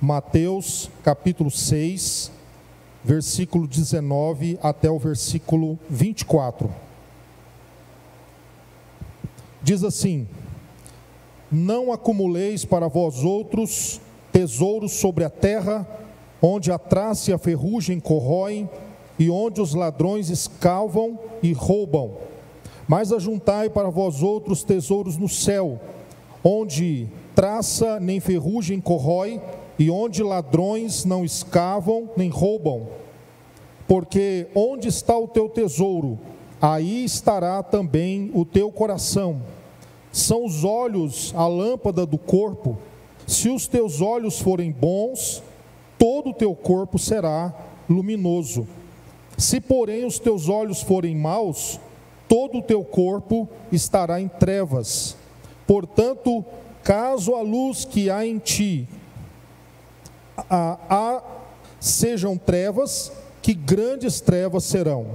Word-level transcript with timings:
Mateus 0.00 0.90
capítulo 1.02 1.50
6, 1.50 2.30
versículo 3.02 3.66
19 3.66 4.58
até 4.62 4.90
o 4.90 4.98
versículo 4.98 5.78
24. 5.88 6.70
Diz 9.62 9.82
assim: 9.82 10.28
Não 11.50 11.90
acumuleis 11.90 12.62
para 12.62 12.88
vós 12.88 13.24
outros 13.24 13.98
tesouros 14.30 14.92
sobre 14.92 15.24
a 15.24 15.30
terra, 15.30 15.88
onde 16.42 16.70
a 16.70 16.78
traça 16.78 17.30
e 17.30 17.34
a 17.34 17.38
ferrugem 17.38 17.98
corroem, 17.98 18.68
e 19.18 19.30
onde 19.30 19.62
os 19.62 19.72
ladrões 19.72 20.28
escavam 20.28 21.18
e 21.42 21.54
roubam. 21.54 22.18
Mas 22.86 23.12
ajuntai 23.12 23.70
para 23.70 23.88
vós 23.88 24.22
outros 24.22 24.62
tesouros 24.62 25.16
no 25.16 25.28
céu, 25.28 25.80
onde 26.44 27.08
traça 27.34 27.98
nem 27.98 28.20
ferrugem 28.20 28.78
corrói, 28.78 29.40
e 29.78 29.90
onde 29.90 30.22
ladrões 30.22 31.04
não 31.04 31.24
escavam 31.24 32.10
nem 32.16 32.28
roubam. 32.28 32.88
Porque 33.86 34.48
onde 34.54 34.88
está 34.88 35.16
o 35.16 35.28
teu 35.28 35.48
tesouro, 35.48 36.18
aí 36.60 37.04
estará 37.04 37.62
também 37.62 38.30
o 38.34 38.44
teu 38.44 38.70
coração. 38.70 39.42
São 40.10 40.44
os 40.44 40.64
olhos 40.64 41.32
a 41.36 41.46
lâmpada 41.46 42.06
do 42.06 42.18
corpo. 42.18 42.78
Se 43.26 43.48
os 43.48 43.66
teus 43.66 44.00
olhos 44.00 44.40
forem 44.40 44.72
bons, 44.72 45.42
todo 45.98 46.30
o 46.30 46.34
teu 46.34 46.54
corpo 46.54 46.98
será 46.98 47.54
luminoso. 47.88 48.66
Se, 49.36 49.60
porém, 49.60 50.06
os 50.06 50.18
teus 50.18 50.48
olhos 50.48 50.80
forem 50.80 51.14
maus, 51.14 51.78
todo 52.26 52.58
o 52.58 52.62
teu 52.62 52.82
corpo 52.82 53.48
estará 53.70 54.20
em 54.20 54.28
trevas. 54.28 55.16
Portanto, 55.66 56.44
caso 56.82 57.34
a 57.34 57.42
luz 57.42 57.84
que 57.84 58.08
há 58.08 58.26
em 58.26 58.38
ti 58.38 58.88
a, 60.36 60.78
a, 60.88 61.22
sejam 61.80 62.36
trevas, 62.36 63.12
que 63.42 63.54
grandes 63.54 64.20
trevas 64.20 64.64
serão. 64.64 65.06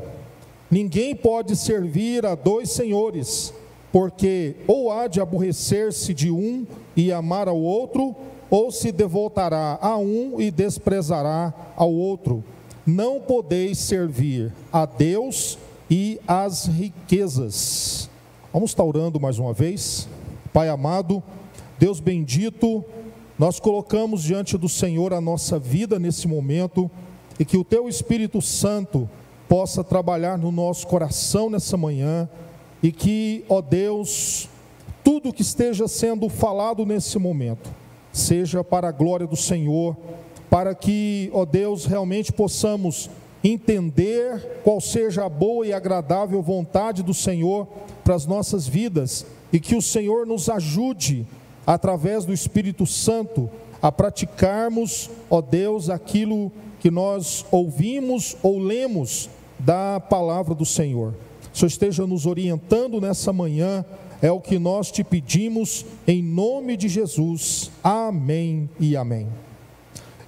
Ninguém 0.70 1.16
pode 1.16 1.56
servir 1.56 2.26
a 2.26 2.34
dois 2.34 2.72
senhores, 2.72 3.54
porque 3.92 4.56
ou 4.68 4.92
há 4.92 5.08
de 5.08 5.20
aborrecer-se 5.20 6.14
de 6.14 6.31
um 6.31 6.66
e 6.96 7.12
amar 7.12 7.48
ao 7.48 7.59
outro, 7.59 8.16
ou 8.50 8.72
se 8.72 8.92
devoltará 8.92 9.78
a 9.81 9.98
um 9.98 10.40
e 10.40 10.50
desprezará 10.50 11.53
ao 11.76 11.92
outro. 11.92 12.44
Não 12.86 13.20
podeis 13.20 13.78
servir 13.78 14.52
a 14.72 14.86
Deus 14.86 15.58
e 15.90 16.20
às 16.28 16.66
riquezas. 16.66 18.09
Vamos 18.52 18.72
estar 18.72 18.84
orando 18.84 19.20
mais 19.20 19.40
uma 19.40 19.53
vez. 19.53 20.08
Pai 20.53 20.68
amado, 20.68 21.22
Deus 21.80 22.00
bendito, 22.00 22.84
nós 23.42 23.59
colocamos 23.59 24.22
diante 24.22 24.56
do 24.56 24.70
Senhor 24.70 25.16
a 25.16 25.20
nossa 25.20 25.58
vida 25.58 25.97
nesse 25.97 26.28
momento 26.28 26.92
e 27.39 27.44
que 27.44 27.58
o 27.58 27.64
Teu 27.64 27.89
Espírito 27.89 28.39
Santo 28.39 29.09
possa 29.50 29.84
trabalhar 29.84 30.38
no 30.38 30.52
nosso 30.52 30.86
coração 30.86 31.50
nessa 31.50 31.75
manhã 31.75 32.30
e 32.84 32.92
que, 32.92 33.44
ó 33.50 33.59
Deus, 33.59 34.47
tudo 35.03 35.34
que 35.34 35.42
esteja 35.42 35.88
sendo 35.88 36.30
falado 36.30 36.86
nesse 36.86 37.17
momento 37.17 37.67
seja 38.14 38.64
para 38.64 38.89
a 38.89 38.92
glória 38.92 39.25
do 39.25 39.36
Senhor, 39.36 39.97
para 40.47 40.75
que, 40.75 41.31
ó 41.34 41.44
Deus, 41.44 41.88
realmente 41.88 42.31
possamos 42.31 43.09
entender 43.44 44.62
qual 44.64 44.80
seja 44.80 45.25
a 45.25 45.30
boa 45.30 45.66
e 45.66 45.73
agradável 45.73 46.44
vontade 46.44 47.02
do 47.02 47.12
Senhor 47.16 47.67
para 48.03 48.14
as 48.14 48.28
nossas 48.28 48.67
vidas 48.67 49.25
e 49.52 49.59
que 49.59 49.75
o 49.75 49.81
Senhor 49.81 50.28
nos 50.28 50.47
ajude 50.47 51.25
através 51.66 52.26
do 52.26 52.34
Espírito 52.34 52.86
Santo, 52.86 53.50
a 53.81 53.92
praticarmos, 53.92 55.09
ó 55.30 55.42
Deus, 55.42 55.90
aquilo 55.90 56.52
que 56.80 56.92
nós 56.92 57.45
ouvimos 57.52 58.36
ou 58.42 58.59
lemos 58.59 59.30
da 59.58 60.00
palavra 60.00 60.56
do 60.56 60.66
Senhor. 60.66 61.14
O 61.53 61.58
Senhor 61.58 61.68
esteja 61.68 62.08
nos 62.08 62.26
orientando 62.26 63.00
nessa 63.02 63.31
manhã, 63.34 63.86
é 64.22 64.31
o 64.31 64.40
que 64.40 64.59
nós 64.59 64.91
te 64.91 65.03
pedimos, 65.03 65.86
em 66.08 66.22
nome 66.22 66.78
de 66.78 66.88
Jesus. 66.88 67.72
Amém 67.84 68.69
e 68.80 68.96
amém. 68.96 69.28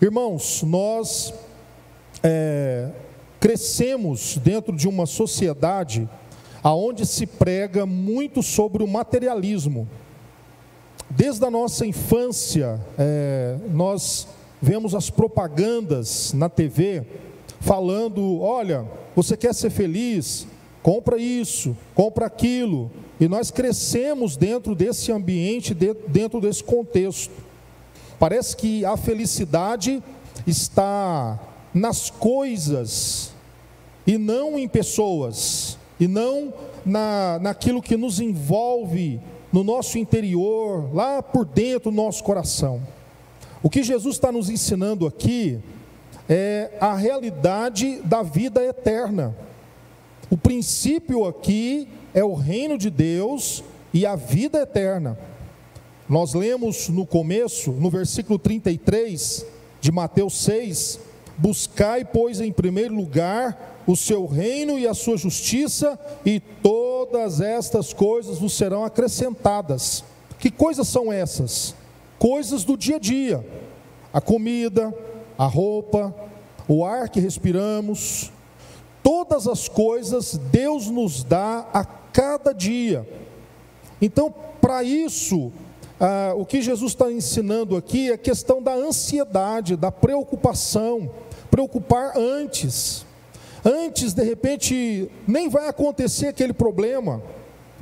Irmãos, 0.02 0.64
nós 0.64 1.34
é, 2.24 2.90
crescemos 3.40 4.38
dentro 4.38 4.76
de 4.76 4.88
uma 4.88 5.06
sociedade 5.06 6.10
aonde 6.64 7.06
se 7.06 7.28
prega 7.28 7.86
muito 7.86 8.42
sobre 8.42 8.84
o 8.84 8.88
materialismo. 8.88 9.88
Desde 11.16 11.46
a 11.46 11.52
nossa 11.52 11.86
infância, 11.86 12.82
é, 12.98 13.58
nós 13.72 14.28
vemos 14.60 14.96
as 14.96 15.12
propagandas 15.12 16.34
na 16.34 16.50
TV 16.50 17.04
falando: 17.60 18.40
olha, 18.42 18.86
você 19.16 19.38
quer 19.38 19.54
ser 19.54 19.70
feliz? 19.70 20.48
Compra 20.82 21.18
isso, 21.18 21.78
compra 21.94 22.26
aquilo. 22.26 22.92
E 23.20 23.28
nós 23.28 23.52
crescemos 23.52 24.36
dentro 24.36 24.74
desse 24.74 25.12
ambiente, 25.12 25.74
dentro 25.74 26.42
desse 26.42 26.64
contexto. 26.64 27.32
Parece 28.18 28.58
que 28.58 28.84
a 28.84 28.98
felicidade 28.98 30.02
está 30.48 31.40
nas 31.74 32.10
coisas 32.10 33.32
e 34.06 34.18
não 34.18 34.58
em 34.58 34.68
pessoas, 34.68 35.78
e 36.00 36.08
não 36.08 36.54
na, 36.84 37.40
naquilo 37.40 37.82
que 37.82 37.96
nos 37.96 38.20
envolve 38.20 39.22
no 39.54 39.64
nosso 39.64 40.00
interior, 40.00 40.90
lá 40.94 41.22
por 41.22 41.46
dentro 41.46 41.92
do 41.92 41.96
nosso 41.96 42.24
coração. 42.24 42.82
O 43.62 43.70
que 43.70 43.84
Jesus 43.84 44.16
está 44.16 44.32
nos 44.32 44.50
ensinando 44.50 45.06
aqui 45.06 45.60
é 46.28 46.72
a 46.82 46.96
realidade 46.96 48.02
da 48.04 48.24
vida 48.24 48.64
eterna. 48.66 49.36
O 50.30 50.36
princípio 50.36 51.26
aqui 51.26 51.88
é 52.16 52.24
o 52.24 52.34
reino 52.34 52.80
de 52.80 52.90
Deus 52.90 53.64
e 53.94 54.08
a 54.08 54.16
vida 54.16 54.60
eterna. 54.60 55.18
Nós 56.10 56.34
lemos 56.34 56.90
no 56.90 57.06
começo, 57.06 57.72
no 57.72 57.92
versículo 57.92 58.40
33 58.40 59.46
de 59.80 59.92
Mateus 59.92 60.36
6, 60.44 61.00
Buscai, 61.38 62.06
pois, 62.06 62.40
em 62.40 62.52
primeiro 62.52 62.94
lugar 62.94 63.72
o 63.86 63.98
seu 63.98 64.26
reino 64.26 64.80
e 64.80 64.88
a 64.88 64.94
sua 64.94 65.18
justiça, 65.18 66.00
e 66.26 66.40
todas 66.40 67.42
estas 67.42 67.92
coisas 67.92 68.40
vos 68.40 68.56
serão 68.56 68.86
acrescentadas. 68.86 70.04
Que 70.40 70.50
coisas 70.50 70.88
são 70.88 71.12
essas? 71.12 71.76
Coisas 72.18 72.64
do 72.64 72.78
dia 72.78 72.96
a 72.96 73.00
dia: 73.00 73.46
a 74.14 74.22
comida, 74.22 74.94
a 75.38 75.46
roupa, 75.46 76.14
o 76.68 76.86
ar 76.86 77.10
que 77.10 77.20
respiramos. 77.20 78.32
Todas 79.02 79.48
as 79.50 79.68
coisas 79.68 80.38
Deus 80.38 80.90
nos 80.90 81.24
dá 81.24 81.68
a 81.74 81.84
cada 81.84 82.54
dia. 82.54 83.06
Então, 84.02 84.34
para 84.62 84.82
isso, 84.84 85.52
ah, 86.06 86.34
o 86.36 86.46
que 86.46 86.62
Jesus 86.62 86.92
está 86.92 87.10
ensinando 87.10 87.78
aqui 87.78 88.10
é 88.10 88.16
a 88.16 88.18
questão 88.18 88.62
da 88.62 88.74
ansiedade, 88.74 89.78
da 89.78 89.90
preocupação, 89.90 91.10
preocupar 91.50 92.18
antes. 92.18 93.06
Antes, 93.64 94.12
de 94.12 94.22
repente, 94.22 95.10
nem 95.26 95.48
vai 95.48 95.70
acontecer 95.70 96.28
aquele 96.28 96.52
problema, 96.52 97.24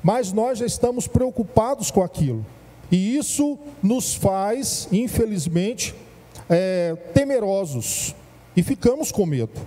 mas 0.04 0.32
nós 0.32 0.59
já 0.59 0.68
estamos 0.68 1.08
preocupados 1.08 1.90
com 1.90 2.04
aquilo. 2.04 2.46
E 2.92 3.18
isso 3.18 3.58
nos 3.82 4.14
faz, 4.14 4.88
infelizmente, 4.92 5.96
é, 6.48 6.96
temerosos 7.16 8.14
e 8.56 8.62
ficamos 8.62 9.12
com 9.12 9.26
medo. 9.26 9.59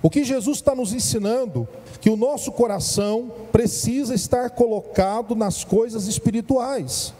O 0.00 0.08
que 0.08 0.22
Jesus 0.22 0.58
está 0.58 0.76
nos 0.76 0.92
ensinando 0.92 1.66
que 2.00 2.08
o 2.08 2.16
nosso 2.16 2.52
coração 2.52 3.32
precisa 3.50 4.14
estar 4.14 4.50
colocado 4.50 5.34
nas 5.34 5.64
coisas 5.64 6.06
espirituais. 6.06 7.12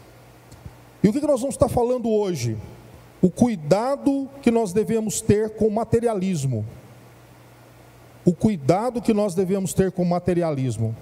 E 1.05 1.07
o 1.07 1.13
que 1.13 1.21
nós 1.21 1.39
vamos 1.39 1.55
estar 1.55 1.69
falando 1.69 2.09
hoje? 2.09 2.57
O 3.21 3.29
cuidado 3.29 4.27
que 4.41 4.51
nós 4.51 4.73
devemos 4.73 5.21
ter 5.21 5.51
com 5.51 5.67
o 5.67 5.71
materialismo 5.71 6.65
o 8.25 8.33
cuidado 8.33 9.01
que 9.01 9.13
nós 9.13 9.35
devemos 9.35 9.71
ter 9.71 9.91
com 9.91 10.01
o 10.01 10.05
materialismo. 10.05 10.95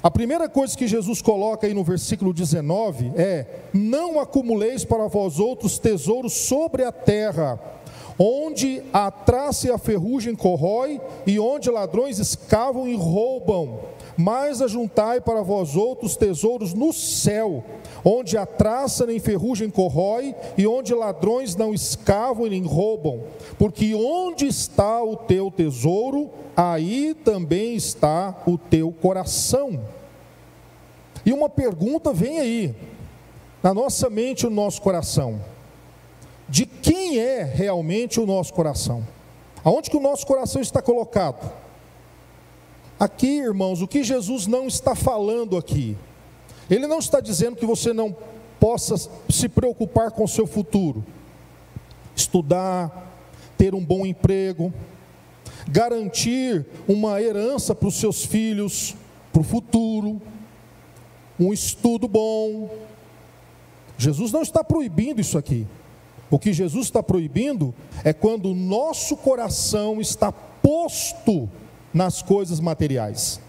A 0.00 0.10
primeira 0.10 0.48
coisa 0.48 0.76
que 0.76 0.86
Jesus 0.86 1.20
coloca 1.20 1.66
aí 1.66 1.74
no 1.74 1.82
versículo 1.82 2.32
19 2.32 3.12
é: 3.16 3.46
Não 3.74 4.20
acumuleis 4.20 4.84
para 4.84 5.08
vós 5.08 5.40
outros 5.40 5.78
tesouros 5.78 6.32
sobre 6.32 6.84
a 6.84 6.92
terra, 6.92 7.58
onde 8.18 8.82
a 8.92 9.10
traça 9.10 9.66
e 9.66 9.70
a 9.70 9.78
ferrugem 9.78 10.36
corrói, 10.36 11.00
e 11.26 11.38
onde 11.38 11.68
ladrões 11.68 12.18
escavam 12.18 12.88
e 12.88 12.94
roubam, 12.94 13.80
mas 14.16 14.60
ajuntai 14.60 15.20
para 15.20 15.42
vós 15.42 15.76
outros 15.76 16.16
tesouros 16.16 16.74
no 16.74 16.92
céu, 16.92 17.64
onde 18.04 18.36
a 18.36 18.44
traça 18.44 19.06
nem 19.06 19.18
ferrugem 19.18 19.70
corrói, 19.70 20.34
e 20.56 20.66
onde 20.66 20.94
ladrões 20.94 21.56
não 21.56 21.72
escavam 21.72 22.46
e 22.46 22.50
nem 22.50 22.64
roubam, 22.64 23.22
porque 23.58 23.94
onde 23.94 24.46
está 24.46 25.02
o 25.02 25.16
teu 25.16 25.50
tesouro, 25.50 26.30
aí 26.56 27.14
também 27.24 27.74
está 27.74 28.42
o 28.46 28.58
teu 28.58 28.92
coração. 28.92 29.80
E 31.24 31.32
uma 31.32 31.48
pergunta 31.48 32.12
vem 32.12 32.38
aí, 32.38 32.74
na 33.62 33.72
nossa 33.72 34.10
mente 34.10 34.42
e 34.42 34.48
no 34.48 34.56
nosso 34.56 34.82
coração: 34.82 35.40
de 36.48 36.66
quem 36.66 37.18
é 37.18 37.42
realmente 37.42 38.20
o 38.20 38.26
nosso 38.26 38.52
coração? 38.52 39.06
Aonde 39.64 39.88
que 39.88 39.96
o 39.96 40.00
nosso 40.00 40.26
coração 40.26 40.60
está 40.60 40.82
colocado? 40.82 41.61
Aqui, 43.02 43.40
irmãos, 43.40 43.82
o 43.82 43.88
que 43.88 44.04
Jesus 44.04 44.46
não 44.46 44.68
está 44.68 44.94
falando 44.94 45.56
aqui? 45.56 45.96
Ele 46.70 46.86
não 46.86 47.00
está 47.00 47.18
dizendo 47.18 47.56
que 47.56 47.66
você 47.66 47.92
não 47.92 48.16
possa 48.60 48.94
se 49.28 49.48
preocupar 49.48 50.12
com 50.12 50.22
o 50.22 50.28
seu 50.28 50.46
futuro, 50.46 51.04
estudar, 52.14 53.12
ter 53.58 53.74
um 53.74 53.84
bom 53.84 54.06
emprego, 54.06 54.72
garantir 55.68 56.64
uma 56.86 57.20
herança 57.20 57.74
para 57.74 57.88
os 57.88 57.96
seus 57.96 58.24
filhos, 58.24 58.94
para 59.32 59.40
o 59.40 59.44
futuro, 59.44 60.22
um 61.40 61.52
estudo 61.52 62.06
bom. 62.06 62.70
Jesus 63.98 64.30
não 64.30 64.42
está 64.42 64.62
proibindo 64.62 65.20
isso 65.20 65.36
aqui. 65.36 65.66
O 66.30 66.38
que 66.38 66.52
Jesus 66.52 66.86
está 66.86 67.02
proibindo 67.02 67.74
é 68.04 68.12
quando 68.12 68.50
o 68.50 68.54
nosso 68.54 69.16
coração 69.16 70.00
está 70.00 70.30
posto 70.30 71.50
nas 71.92 72.22
coisas 72.22 72.60
materiais. 72.60 73.40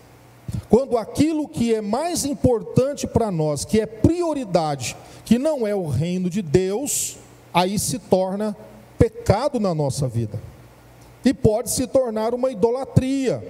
Quando 0.69 0.97
aquilo 0.97 1.47
que 1.47 1.73
é 1.73 1.81
mais 1.81 2.25
importante 2.25 3.07
para 3.07 3.31
nós, 3.31 3.65
que 3.65 3.79
é 3.79 3.85
prioridade, 3.85 4.95
que 5.25 5.39
não 5.39 5.65
é 5.65 5.73
o 5.73 5.87
reino 5.87 6.29
de 6.29 6.41
Deus, 6.41 7.17
aí 7.53 7.79
se 7.79 7.97
torna 7.99 8.55
pecado 8.97 9.59
na 9.59 9.73
nossa 9.73 10.07
vida. 10.07 10.39
E 11.23 11.33
pode 11.33 11.71
se 11.71 11.87
tornar 11.87 12.33
uma 12.33 12.51
idolatria. 12.51 13.41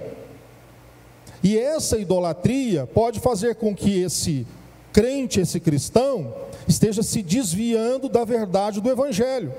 E 1.42 1.58
essa 1.58 1.98
idolatria 1.98 2.86
pode 2.86 3.20
fazer 3.20 3.56
com 3.56 3.74
que 3.74 4.00
esse 4.00 4.46
crente, 4.92 5.40
esse 5.40 5.58
cristão, 5.58 6.32
esteja 6.68 7.02
se 7.02 7.20
desviando 7.20 8.08
da 8.08 8.24
verdade 8.24 8.80
do 8.80 8.90
Evangelho. 8.90 9.52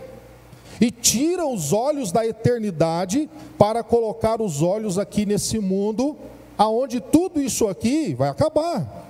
E 0.79 0.91
tira 0.91 1.45
os 1.45 1.71
olhos 1.71 2.11
da 2.11 2.25
eternidade 2.25 3.29
para 3.57 3.83
colocar 3.83 4.41
os 4.41 4.61
olhos 4.61 4.97
aqui 4.97 5.25
nesse 5.25 5.59
mundo, 5.59 6.17
aonde 6.57 6.99
tudo 6.99 7.41
isso 7.41 7.67
aqui 7.67 8.13
vai 8.13 8.29
acabar. 8.29 9.05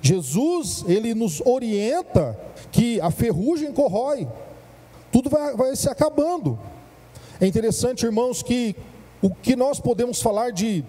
Jesus, 0.00 0.84
ele 0.88 1.14
nos 1.14 1.40
orienta 1.42 2.38
que 2.72 3.00
a 3.00 3.10
ferrugem 3.10 3.72
corrói, 3.72 4.26
tudo 5.12 5.30
vai, 5.30 5.54
vai 5.54 5.76
se 5.76 5.88
acabando. 5.88 6.58
É 7.40 7.46
interessante, 7.46 8.04
irmãos, 8.04 8.42
que 8.42 8.74
o 9.20 9.30
que 9.30 9.54
nós 9.54 9.78
podemos 9.78 10.20
falar 10.20 10.50
de 10.50 10.84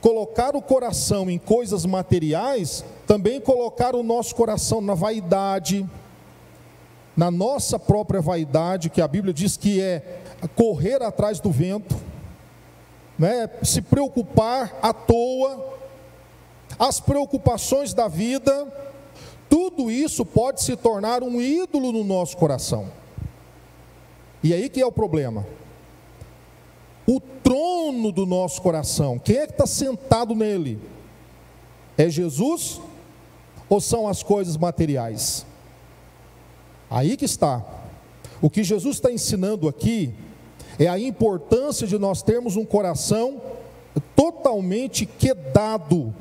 colocar 0.00 0.56
o 0.56 0.62
coração 0.62 1.30
em 1.30 1.38
coisas 1.38 1.86
materiais, 1.86 2.84
também 3.06 3.40
colocar 3.40 3.94
o 3.94 4.02
nosso 4.02 4.34
coração 4.34 4.80
na 4.80 4.94
vaidade, 4.94 5.88
na 7.20 7.30
nossa 7.30 7.78
própria 7.78 8.22
vaidade, 8.22 8.88
que 8.88 8.98
a 8.98 9.06
Bíblia 9.06 9.34
diz 9.34 9.54
que 9.54 9.78
é 9.78 10.22
correr 10.56 11.02
atrás 11.02 11.38
do 11.38 11.50
vento, 11.50 11.94
né? 13.18 13.46
se 13.62 13.82
preocupar 13.82 14.78
à 14.80 14.94
toa, 14.94 15.76
as 16.78 16.98
preocupações 16.98 17.92
da 17.92 18.08
vida, 18.08 18.66
tudo 19.50 19.90
isso 19.90 20.24
pode 20.24 20.62
se 20.62 20.74
tornar 20.76 21.22
um 21.22 21.42
ídolo 21.42 21.92
no 21.92 22.02
nosso 22.02 22.38
coração. 22.38 22.90
E 24.42 24.54
aí 24.54 24.70
que 24.70 24.80
é 24.80 24.86
o 24.86 24.90
problema. 24.90 25.46
O 27.06 27.20
trono 27.20 28.10
do 28.10 28.24
nosso 28.24 28.62
coração, 28.62 29.18
quem 29.18 29.36
é 29.36 29.46
que 29.46 29.52
está 29.52 29.66
sentado 29.66 30.34
nele? 30.34 30.80
É 31.98 32.08
Jesus 32.08 32.80
ou 33.68 33.78
são 33.78 34.08
as 34.08 34.22
coisas 34.22 34.56
materiais? 34.56 35.44
Aí 36.90 37.16
que 37.16 37.24
está. 37.24 37.64
O 38.42 38.50
que 38.50 38.64
Jesus 38.64 38.96
está 38.96 39.12
ensinando 39.12 39.68
aqui 39.68 40.12
é 40.78 40.88
a 40.88 40.98
importância 40.98 41.86
de 41.86 41.96
nós 41.98 42.20
termos 42.20 42.56
um 42.56 42.64
coração 42.64 43.40
totalmente 44.16 45.06
quedado 45.06 46.12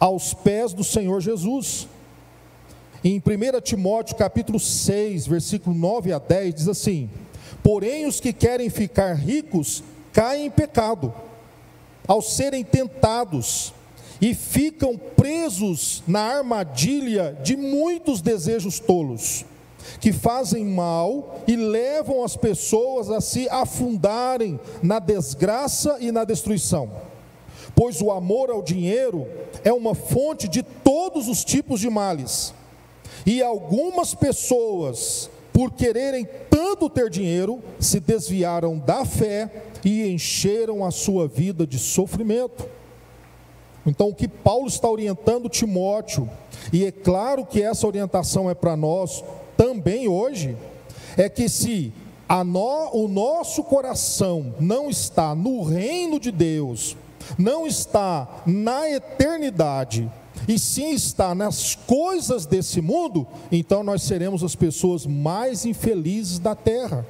aos 0.00 0.34
pés 0.34 0.72
do 0.72 0.82
Senhor 0.82 1.20
Jesus. 1.20 1.86
Em 3.04 3.18
1 3.18 3.60
Timóteo 3.60 4.16
capítulo 4.16 4.58
6, 4.58 5.26
versículo 5.26 5.76
9 5.76 6.12
a 6.12 6.18
10, 6.18 6.54
diz 6.54 6.68
assim: 6.68 7.08
Porém, 7.62 8.06
os 8.06 8.18
que 8.18 8.32
querem 8.32 8.68
ficar 8.68 9.14
ricos 9.14 9.84
caem 10.12 10.46
em 10.46 10.50
pecado, 10.50 11.14
ao 12.06 12.20
serem 12.20 12.64
tentados, 12.64 13.72
e 14.20 14.34
ficam 14.34 14.96
presos 14.96 16.02
na 16.06 16.38
armadilha 16.38 17.36
de 17.42 17.56
muitos 17.56 18.20
desejos 18.20 18.78
tolos, 18.78 19.44
que 20.00 20.12
fazem 20.12 20.64
mal 20.64 21.42
e 21.46 21.56
levam 21.56 22.24
as 22.24 22.36
pessoas 22.36 23.10
a 23.10 23.20
se 23.20 23.48
afundarem 23.48 24.58
na 24.82 24.98
desgraça 24.98 25.96
e 26.00 26.12
na 26.12 26.24
destruição. 26.24 26.90
Pois 27.74 28.00
o 28.00 28.10
amor 28.10 28.50
ao 28.50 28.62
dinheiro 28.62 29.26
é 29.64 29.72
uma 29.72 29.94
fonte 29.94 30.48
de 30.48 30.62
todos 30.62 31.28
os 31.28 31.44
tipos 31.44 31.80
de 31.80 31.88
males. 31.88 32.52
E 33.24 33.42
algumas 33.42 34.14
pessoas, 34.14 35.30
por 35.52 35.72
quererem 35.72 36.26
tanto 36.50 36.90
ter 36.90 37.08
dinheiro, 37.08 37.62
se 37.78 38.00
desviaram 38.00 38.78
da 38.78 39.04
fé 39.04 39.64
e 39.84 40.08
encheram 40.08 40.84
a 40.84 40.90
sua 40.90 41.28
vida 41.28 41.66
de 41.66 41.78
sofrimento. 41.78 42.66
Então, 43.84 44.08
o 44.08 44.14
que 44.14 44.28
Paulo 44.28 44.68
está 44.68 44.88
orientando 44.88 45.48
Timóteo, 45.48 46.28
e 46.72 46.84
é 46.84 46.92
claro 46.92 47.44
que 47.44 47.60
essa 47.60 47.86
orientação 47.86 48.48
é 48.48 48.54
para 48.54 48.76
nós 48.76 49.24
também 49.56 50.08
hoje, 50.08 50.56
é 51.16 51.28
que 51.28 51.48
se 51.48 51.92
no, 52.46 52.90
o 53.04 53.08
nosso 53.08 53.62
coração 53.64 54.54
não 54.58 54.88
está 54.88 55.34
no 55.34 55.62
reino 55.62 56.18
de 56.18 56.30
Deus, 56.30 56.96
não 57.36 57.66
está 57.66 58.26
na 58.46 58.88
eternidade, 58.88 60.10
e 60.48 60.58
sim 60.58 60.92
está 60.92 61.34
nas 61.34 61.74
coisas 61.74 62.46
desse 62.46 62.80
mundo, 62.80 63.26
então 63.50 63.84
nós 63.84 64.02
seremos 64.02 64.42
as 64.42 64.56
pessoas 64.56 65.06
mais 65.06 65.66
infelizes 65.66 66.38
da 66.38 66.54
terra. 66.54 67.06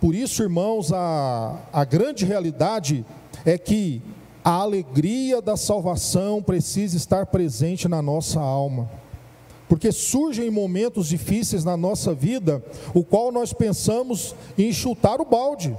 Por 0.00 0.14
isso, 0.14 0.42
irmãos, 0.42 0.92
a, 0.92 1.56
a 1.72 1.84
grande 1.84 2.24
realidade 2.24 3.04
é 3.44 3.56
que 3.56 4.02
a 4.44 4.50
alegria 4.50 5.42
da 5.42 5.56
salvação 5.56 6.42
precisa 6.42 6.96
estar 6.96 7.26
presente 7.26 7.88
na 7.88 8.00
nossa 8.00 8.38
alma. 8.38 8.88
Porque 9.68 9.90
surgem 9.90 10.50
momentos 10.50 11.08
difíceis 11.08 11.64
na 11.64 11.76
nossa 11.76 12.14
vida, 12.14 12.64
o 12.94 13.02
qual 13.02 13.32
nós 13.32 13.52
pensamos 13.52 14.34
em 14.56 14.72
chutar 14.72 15.20
o 15.20 15.24
balde 15.24 15.76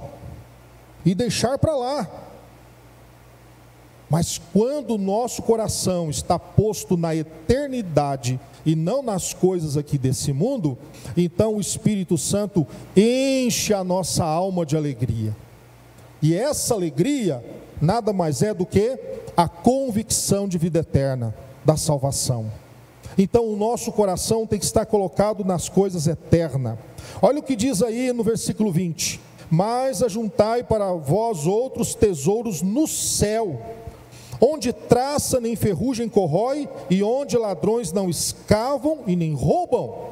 e 1.04 1.14
deixar 1.14 1.58
para 1.58 1.74
lá. 1.74 2.08
Mas 4.10 4.40
quando 4.52 4.94
o 4.94 4.98
nosso 4.98 5.42
coração 5.42 6.08
está 6.08 6.38
posto 6.38 6.96
na 6.96 7.14
eternidade 7.14 8.40
e 8.64 8.74
não 8.74 9.02
nas 9.02 9.34
coisas 9.34 9.76
aqui 9.76 9.98
desse 9.98 10.32
mundo, 10.32 10.78
então 11.16 11.56
o 11.56 11.60
Espírito 11.60 12.16
Santo 12.16 12.66
enche 12.96 13.74
a 13.74 13.84
nossa 13.84 14.24
alma 14.24 14.64
de 14.64 14.76
alegria. 14.76 15.36
E 16.22 16.34
essa 16.34 16.74
alegria 16.74 17.44
nada 17.80 18.12
mais 18.12 18.42
é 18.42 18.52
do 18.52 18.66
que 18.66 18.98
a 19.36 19.48
convicção 19.48 20.48
de 20.48 20.58
vida 20.58 20.80
eterna, 20.80 21.34
da 21.64 21.76
salvação. 21.76 22.50
Então 23.18 23.46
o 23.48 23.56
nosso 23.56 23.90
coração 23.90 24.46
tem 24.46 24.58
que 24.58 24.64
estar 24.64 24.86
colocado 24.86 25.44
nas 25.44 25.68
coisas 25.68 26.06
eternas. 26.06 26.78
Olha 27.20 27.40
o 27.40 27.42
que 27.42 27.56
diz 27.56 27.82
aí 27.82 28.12
no 28.12 28.22
versículo 28.22 28.72
20: 28.72 29.20
Mas 29.50 30.02
ajuntai 30.02 30.62
para 30.62 30.92
vós 30.92 31.44
outros 31.44 31.94
tesouros 31.94 32.62
no 32.62 32.86
céu 32.86 33.60
onde 34.40 34.72
traça 34.72 35.40
nem 35.40 35.56
ferrugem 35.56 36.08
corrói, 36.08 36.68
e 36.88 37.02
onde 37.02 37.36
ladrões 37.36 37.92
não 37.92 38.08
escavam 38.08 39.00
e 39.06 39.16
nem 39.16 39.34
roubam. 39.34 40.08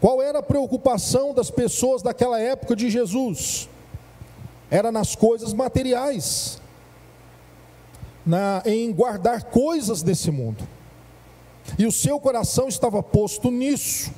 Qual 0.00 0.22
era 0.22 0.38
a 0.38 0.42
preocupação 0.42 1.34
das 1.34 1.50
pessoas 1.50 2.02
daquela 2.02 2.38
época 2.38 2.76
de 2.76 2.88
Jesus? 2.88 3.68
Era 4.70 4.92
nas 4.92 5.16
coisas 5.16 5.52
materiais, 5.52 6.60
na, 8.24 8.62
em 8.64 8.92
guardar 8.92 9.44
coisas 9.44 10.02
desse 10.02 10.30
mundo. 10.30 10.62
E 11.78 11.86
o 11.86 11.92
seu 11.92 12.18
coração 12.18 12.68
estava 12.68 13.02
posto 13.02 13.50
nisso. 13.50 14.10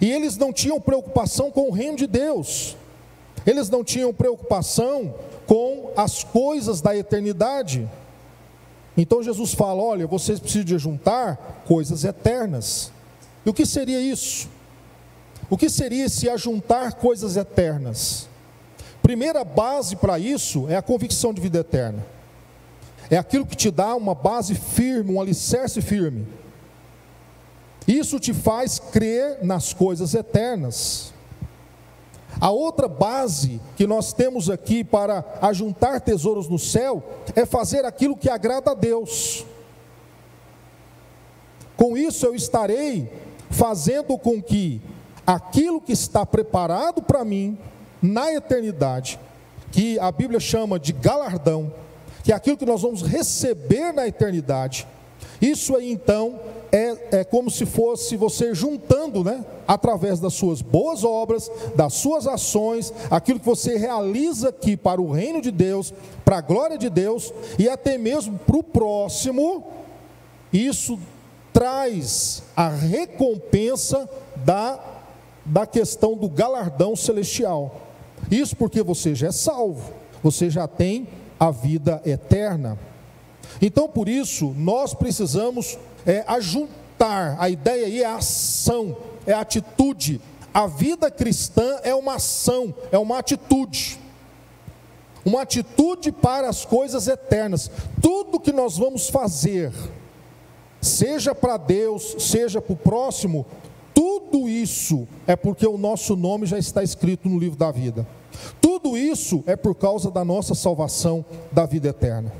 E 0.00 0.10
eles 0.10 0.36
não 0.36 0.52
tinham 0.52 0.80
preocupação 0.80 1.50
com 1.50 1.68
o 1.68 1.72
reino 1.72 1.96
de 1.96 2.06
Deus. 2.06 2.76
Eles 3.46 3.70
não 3.70 3.84
tinham 3.84 4.12
preocupação 4.12 5.14
com 5.46 5.92
as 5.96 6.24
coisas 6.24 6.80
da 6.80 6.96
eternidade. 6.96 7.88
Então 8.96 9.22
Jesus 9.22 9.54
fala: 9.54 9.80
olha, 9.80 10.06
vocês 10.06 10.40
precisam 10.40 10.78
juntar 10.78 11.62
coisas 11.66 12.04
eternas. 12.04 12.90
E 13.44 13.48
o 13.48 13.54
que 13.54 13.64
seria 13.64 14.00
isso? 14.00 14.48
O 15.48 15.56
que 15.56 15.70
seria 15.70 16.06
esse 16.06 16.28
ajuntar 16.28 16.94
coisas 16.94 17.36
eternas? 17.36 18.28
Primeira 19.00 19.44
base 19.44 19.94
para 19.94 20.18
isso 20.18 20.66
é 20.68 20.74
a 20.74 20.82
convicção 20.82 21.32
de 21.32 21.40
vida 21.40 21.58
eterna. 21.58 22.04
É 23.08 23.16
aquilo 23.16 23.46
que 23.46 23.54
te 23.54 23.70
dá 23.70 23.94
uma 23.94 24.16
base 24.16 24.56
firme, 24.56 25.12
um 25.12 25.20
alicerce 25.20 25.80
firme. 25.80 26.26
Isso 27.86 28.18
te 28.18 28.32
faz 28.34 28.78
crer 28.78 29.38
nas 29.42 29.72
coisas 29.72 30.14
eternas. 30.14 31.12
A 32.40 32.50
outra 32.50 32.88
base 32.88 33.60
que 33.76 33.86
nós 33.86 34.12
temos 34.12 34.50
aqui 34.50 34.84
para 34.84 35.24
ajuntar 35.40 36.00
tesouros 36.00 36.48
no 36.48 36.58
céu 36.58 37.02
é 37.34 37.46
fazer 37.46 37.84
aquilo 37.84 38.16
que 38.16 38.28
agrada 38.28 38.72
a 38.72 38.74
Deus. 38.74 39.46
Com 41.76 41.96
isso 41.96 42.26
eu 42.26 42.34
estarei 42.34 43.10
fazendo 43.50 44.18
com 44.18 44.42
que 44.42 44.82
aquilo 45.26 45.80
que 45.80 45.92
está 45.92 46.26
preparado 46.26 47.02
para 47.02 47.24
mim 47.24 47.56
na 48.02 48.32
eternidade, 48.32 49.18
que 49.72 49.98
a 49.98 50.10
Bíblia 50.12 50.40
chama 50.40 50.78
de 50.78 50.92
galardão, 50.92 51.72
que 52.22 52.32
é 52.32 52.34
aquilo 52.34 52.56
que 52.56 52.66
nós 52.66 52.82
vamos 52.82 53.02
receber 53.02 53.92
na 53.92 54.06
eternidade, 54.06 54.86
isso 55.40 55.74
aí 55.74 55.90
então 55.90 56.38
é, 56.72 57.20
é 57.20 57.24
como 57.24 57.50
se 57.50 57.64
fosse 57.64 58.16
você 58.16 58.54
juntando, 58.54 59.22
né? 59.22 59.44
Através 59.66 60.20
das 60.20 60.34
suas 60.34 60.62
boas 60.62 61.04
obras, 61.04 61.50
das 61.74 61.94
suas 61.94 62.26
ações, 62.26 62.92
aquilo 63.10 63.40
que 63.40 63.46
você 63.46 63.76
realiza 63.76 64.48
aqui 64.48 64.76
para 64.76 65.00
o 65.00 65.10
reino 65.10 65.40
de 65.40 65.50
Deus, 65.50 65.92
para 66.24 66.38
a 66.38 66.40
glória 66.40 66.78
de 66.78 66.88
Deus 66.88 67.32
e 67.58 67.68
até 67.68 67.96
mesmo 67.98 68.38
para 68.38 68.56
o 68.56 68.62
próximo, 68.62 69.64
isso 70.52 70.98
traz 71.52 72.42
a 72.54 72.68
recompensa 72.68 74.08
da, 74.44 74.78
da 75.44 75.66
questão 75.66 76.16
do 76.16 76.28
galardão 76.28 76.94
celestial. 76.94 77.80
Isso 78.30 78.56
porque 78.56 78.82
você 78.82 79.14
já 79.14 79.28
é 79.28 79.32
salvo, 79.32 79.92
você 80.22 80.50
já 80.50 80.66
tem 80.68 81.08
a 81.38 81.50
vida 81.50 82.00
eterna. 82.04 82.78
Então, 83.60 83.88
por 83.88 84.08
isso, 84.08 84.54
nós 84.56 84.92
precisamos 84.94 85.78
é, 86.06 86.24
ajuntar, 86.26 87.36
a 87.38 87.50
ideia 87.50 87.86
aí 87.86 88.02
é 88.02 88.06
a 88.06 88.16
ação, 88.16 88.96
é 89.26 89.32
a 89.32 89.40
atitude. 89.40 90.20
A 90.54 90.66
vida 90.66 91.10
cristã 91.10 91.80
é 91.82 91.94
uma 91.94 92.14
ação, 92.14 92.74
é 92.90 92.96
uma 92.96 93.18
atitude. 93.18 93.98
Uma 95.24 95.42
atitude 95.42 96.12
para 96.12 96.48
as 96.48 96.64
coisas 96.64 97.08
eternas. 97.08 97.70
Tudo 98.00 98.40
que 98.40 98.52
nós 98.52 98.78
vamos 98.78 99.10
fazer, 99.10 99.72
seja 100.80 101.34
para 101.34 101.56
Deus, 101.56 102.14
seja 102.20 102.62
para 102.62 102.72
o 102.72 102.76
próximo, 102.76 103.44
tudo 103.92 104.48
isso 104.48 105.08
é 105.26 105.34
porque 105.34 105.66
o 105.66 105.76
nosso 105.76 106.14
nome 106.14 106.46
já 106.46 106.58
está 106.58 106.82
escrito 106.82 107.28
no 107.28 107.38
livro 107.38 107.58
da 107.58 107.72
vida. 107.72 108.06
Tudo 108.60 108.96
isso 108.96 109.42
é 109.46 109.56
por 109.56 109.74
causa 109.74 110.10
da 110.10 110.24
nossa 110.24 110.54
salvação 110.54 111.24
da 111.50 111.66
vida 111.66 111.88
eterna. 111.88 112.32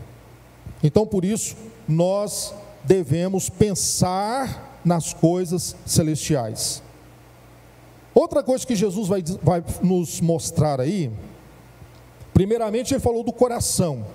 Então, 0.82 1.06
por 1.06 1.24
isso, 1.24 1.56
nós 1.88 2.54
devemos 2.86 3.50
pensar 3.50 4.80
nas 4.84 5.12
coisas 5.12 5.74
celestiais. 5.84 6.82
Outra 8.14 8.42
coisa 8.42 8.66
que 8.66 8.74
Jesus 8.74 9.08
vai, 9.08 9.22
vai 9.42 9.62
nos 9.82 10.20
mostrar 10.20 10.80
aí, 10.80 11.10
primeiramente, 12.32 12.94
ele 12.94 13.00
falou 13.00 13.22
do 13.22 13.32
coração. 13.32 14.06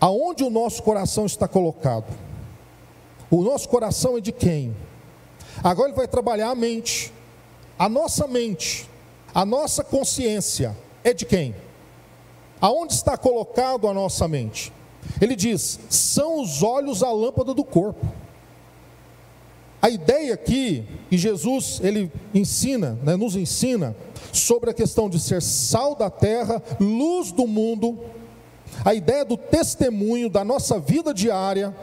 Aonde 0.00 0.42
o 0.42 0.50
nosso 0.50 0.82
coração 0.82 1.26
está 1.26 1.46
colocado? 1.46 2.06
O 3.30 3.42
nosso 3.42 3.68
coração 3.68 4.16
é 4.16 4.20
de 4.20 4.32
quem? 4.32 4.74
Agora 5.62 5.88
ele 5.88 5.96
vai 5.96 6.08
trabalhar 6.08 6.50
a 6.50 6.54
mente. 6.54 7.12
A 7.78 7.88
nossa 7.88 8.26
mente, 8.26 8.88
a 9.34 9.44
nossa 9.44 9.82
consciência 9.82 10.76
é 11.02 11.12
de 11.12 11.24
quem? 11.24 11.54
Aonde 12.60 12.92
está 12.92 13.16
colocado 13.16 13.88
a 13.88 13.94
nossa 13.94 14.28
mente? 14.28 14.72
Ele 15.22 15.36
diz: 15.36 15.78
são 15.88 16.42
os 16.42 16.64
olhos 16.64 17.00
a 17.00 17.12
lâmpada 17.12 17.54
do 17.54 17.62
corpo. 17.62 18.04
A 19.80 19.88
ideia 19.88 20.34
aqui, 20.34 20.84
e 21.10 21.16
Jesus 21.16 21.80
ele 21.82 22.10
ensina, 22.34 22.98
né, 23.04 23.14
nos 23.14 23.36
ensina 23.36 23.96
sobre 24.32 24.70
a 24.70 24.74
questão 24.74 25.08
de 25.08 25.20
ser 25.20 25.40
sal 25.40 25.94
da 25.94 26.10
terra, 26.10 26.60
luz 26.80 27.30
do 27.30 27.46
mundo, 27.46 27.98
a 28.84 28.94
ideia 28.94 29.24
do 29.24 29.36
testemunho 29.36 30.28
da 30.28 30.44
nossa 30.44 30.78
vida 30.80 31.14
diária, 31.14 31.74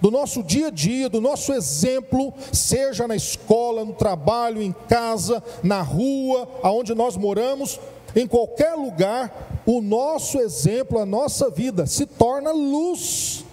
do 0.00 0.10
nosso 0.10 0.42
dia 0.42 0.68
a 0.68 0.70
dia, 0.70 1.08
do 1.08 1.20
nosso 1.20 1.52
exemplo, 1.52 2.32
seja 2.52 3.06
na 3.06 3.14
escola, 3.14 3.84
no 3.84 3.92
trabalho, 3.92 4.62
em 4.62 4.74
casa, 4.88 5.42
na 5.62 5.82
rua, 5.82 6.48
aonde 6.62 6.94
nós 6.94 7.16
moramos, 7.16 7.78
em 8.14 8.26
qualquer 8.26 8.74
lugar, 8.74 9.57
o 9.70 9.82
nosso 9.82 10.38
exemplo, 10.40 10.98
a 10.98 11.04
nossa 11.04 11.50
vida 11.50 11.86
se 11.86 12.06
torna 12.06 12.50
luz, 12.52 13.44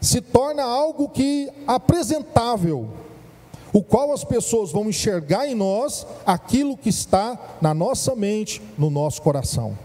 se 0.00 0.22
torna 0.22 0.62
algo 0.62 1.10
que 1.10 1.52
apresentável, 1.66 2.88
o 3.70 3.82
qual 3.82 4.14
as 4.14 4.24
pessoas 4.24 4.72
vão 4.72 4.88
enxergar 4.88 5.46
em 5.46 5.54
nós 5.54 6.06
aquilo 6.24 6.74
que 6.74 6.88
está 6.88 7.38
na 7.60 7.74
nossa 7.74 8.16
mente, 8.16 8.62
no 8.78 8.88
nosso 8.88 9.20
coração. 9.20 9.76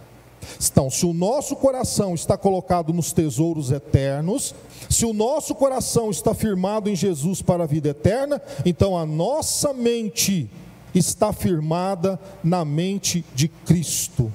Então, 0.58 0.90
se 0.90 1.06
o 1.06 1.12
nosso 1.12 1.58
coração 1.58 2.16
está 2.16 2.38
colocado 2.38 2.94
nos 2.94 3.12
tesouros 3.12 3.72
eternos, 3.72 4.56
se 4.90 5.06
o 5.06 5.12
nosso 5.12 5.54
coração 5.54 6.10
está 6.10 6.34
firmado 6.34 6.90
em 6.90 6.96
Jesus 6.96 7.42
para 7.42 7.66
a 7.66 7.68
vida 7.68 7.90
eterna, 7.90 8.42
então 8.66 8.98
a 8.98 9.06
nossa 9.06 9.74
mente 9.74 10.50
está 10.96 11.34
firmada 11.34 12.18
na 12.42 12.64
mente 12.64 13.26
de 13.36 13.50
Cristo. 13.50 14.32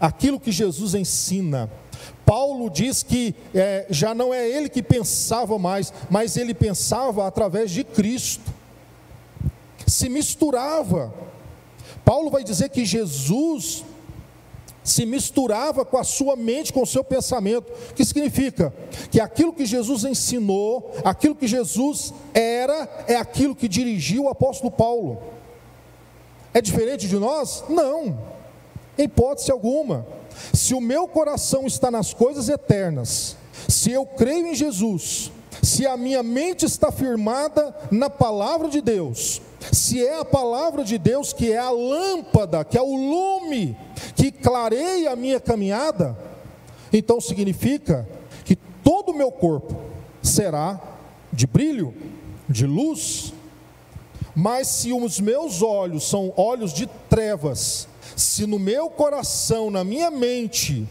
Aquilo 0.00 0.40
que 0.40 0.52
Jesus 0.52 0.94
ensina. 0.94 1.70
Paulo 2.24 2.68
diz 2.68 3.02
que 3.02 3.34
é, 3.54 3.86
já 3.88 4.14
não 4.14 4.34
é 4.34 4.48
ele 4.48 4.68
que 4.68 4.82
pensava 4.82 5.58
mais, 5.58 5.92
mas 6.10 6.36
ele 6.36 6.54
pensava 6.54 7.26
através 7.26 7.70
de 7.70 7.84
Cristo. 7.84 8.52
Se 9.86 10.08
misturava. 10.08 11.14
Paulo 12.04 12.30
vai 12.30 12.42
dizer 12.42 12.68
que 12.68 12.84
Jesus 12.84 13.84
se 14.82 15.04
misturava 15.04 15.84
com 15.84 15.98
a 15.98 16.04
sua 16.04 16.36
mente, 16.36 16.72
com 16.72 16.82
o 16.82 16.86
seu 16.86 17.02
pensamento. 17.02 17.72
O 17.90 17.94
que 17.94 18.04
significa? 18.04 18.72
Que 19.10 19.20
aquilo 19.20 19.52
que 19.52 19.66
Jesus 19.66 20.04
ensinou, 20.04 20.94
aquilo 21.04 21.34
que 21.34 21.48
Jesus 21.48 22.14
era, 22.32 22.88
é 23.08 23.16
aquilo 23.16 23.54
que 23.54 23.68
dirigiu 23.68 24.24
o 24.24 24.28
apóstolo 24.28 24.70
Paulo. 24.70 25.20
É 26.54 26.60
diferente 26.60 27.08
de 27.08 27.18
nós? 27.18 27.64
Não, 27.68 28.16
em 28.98 29.04
hipótese 29.04 29.50
alguma. 29.50 30.06
Se 30.52 30.74
o 30.74 30.80
meu 30.80 31.08
coração 31.08 31.66
está 31.66 31.90
nas 31.90 32.12
coisas 32.12 32.48
eternas, 32.48 33.36
se 33.68 33.90
eu 33.90 34.04
creio 34.04 34.48
em 34.48 34.54
Jesus, 34.54 35.32
se 35.62 35.86
a 35.86 35.96
minha 35.96 36.22
mente 36.22 36.64
está 36.64 36.92
firmada 36.92 37.74
na 37.90 38.10
palavra 38.10 38.68
de 38.68 38.80
Deus, 38.80 39.40
se 39.72 40.04
é 40.04 40.20
a 40.20 40.24
palavra 40.24 40.84
de 40.84 40.98
Deus 40.98 41.32
que 41.32 41.52
é 41.52 41.58
a 41.58 41.70
lâmpada, 41.70 42.64
que 42.64 42.78
é 42.78 42.82
o 42.82 42.94
lume 42.94 43.76
que 44.14 44.30
clareia 44.30 45.12
a 45.12 45.16
minha 45.16 45.40
caminhada, 45.40 46.16
então 46.92 47.20
significa 47.20 48.08
que 48.44 48.56
todo 48.56 49.10
o 49.10 49.16
meu 49.16 49.30
corpo 49.30 49.74
será 50.22 50.80
de 51.32 51.46
brilho, 51.46 51.94
de 52.48 52.66
luz, 52.66 53.32
mas 54.34 54.68
se 54.68 54.92
os 54.92 55.18
meus 55.18 55.62
olhos 55.62 56.08
são 56.08 56.32
olhos 56.36 56.72
de 56.72 56.86
trevas, 57.08 57.88
se 58.16 58.46
no 58.46 58.58
meu 58.58 58.88
coração, 58.88 59.70
na 59.70 59.84
minha 59.84 60.10
mente, 60.10 60.88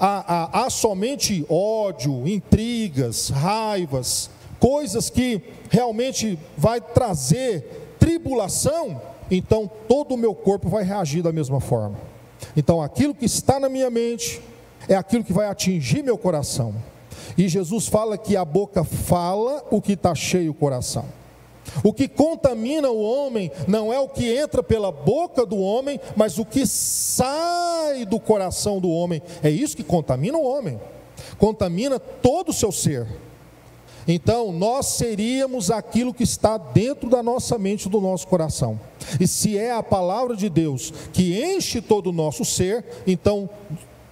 há, 0.00 0.60
há, 0.60 0.64
há 0.64 0.70
somente 0.70 1.44
ódio, 1.48 2.26
intrigas, 2.26 3.28
raivas, 3.28 4.30
coisas 4.58 5.10
que 5.10 5.42
realmente 5.70 6.38
vai 6.56 6.80
trazer 6.80 7.94
tribulação, 7.98 9.00
então 9.30 9.70
todo 9.86 10.14
o 10.14 10.16
meu 10.16 10.34
corpo 10.34 10.68
vai 10.68 10.82
reagir 10.82 11.22
da 11.22 11.30
mesma 11.30 11.60
forma. 11.60 11.98
Então 12.56 12.80
aquilo 12.80 13.14
que 13.14 13.26
está 13.26 13.60
na 13.60 13.68
minha 13.68 13.90
mente 13.90 14.40
é 14.88 14.94
aquilo 14.94 15.24
que 15.24 15.32
vai 15.32 15.48
atingir 15.48 16.02
meu 16.02 16.16
coração. 16.16 16.74
E 17.36 17.48
Jesus 17.48 17.86
fala 17.86 18.16
que 18.16 18.34
a 18.34 18.44
boca 18.44 18.82
fala 18.82 19.62
o 19.70 19.80
que 19.82 19.92
está 19.92 20.14
cheio 20.14 20.52
o 20.52 20.54
coração. 20.54 21.04
O 21.82 21.92
que 21.92 22.08
contamina 22.08 22.90
o 22.90 23.00
homem 23.00 23.50
não 23.66 23.92
é 23.92 23.98
o 23.98 24.08
que 24.08 24.34
entra 24.34 24.62
pela 24.62 24.90
boca 24.90 25.44
do 25.44 25.58
homem, 25.58 26.00
mas 26.14 26.38
o 26.38 26.44
que 26.44 26.66
sai 26.66 28.04
do 28.04 28.18
coração 28.18 28.80
do 28.80 28.90
homem. 28.90 29.22
É 29.42 29.50
isso 29.50 29.76
que 29.76 29.84
contamina 29.84 30.38
o 30.38 30.44
homem, 30.44 30.80
contamina 31.38 31.98
todo 31.98 32.50
o 32.50 32.54
seu 32.54 32.72
ser. 32.72 33.06
Então, 34.08 34.52
nós 34.52 34.86
seríamos 34.86 35.70
aquilo 35.70 36.14
que 36.14 36.22
está 36.22 36.56
dentro 36.56 37.10
da 37.10 37.22
nossa 37.22 37.58
mente, 37.58 37.88
do 37.88 38.00
nosso 38.00 38.28
coração. 38.28 38.78
E 39.18 39.26
se 39.26 39.58
é 39.58 39.72
a 39.72 39.82
palavra 39.82 40.36
de 40.36 40.48
Deus 40.48 40.92
que 41.12 41.42
enche 41.42 41.80
todo 41.80 42.10
o 42.10 42.12
nosso 42.12 42.44
ser, 42.44 42.84
então 43.04 43.50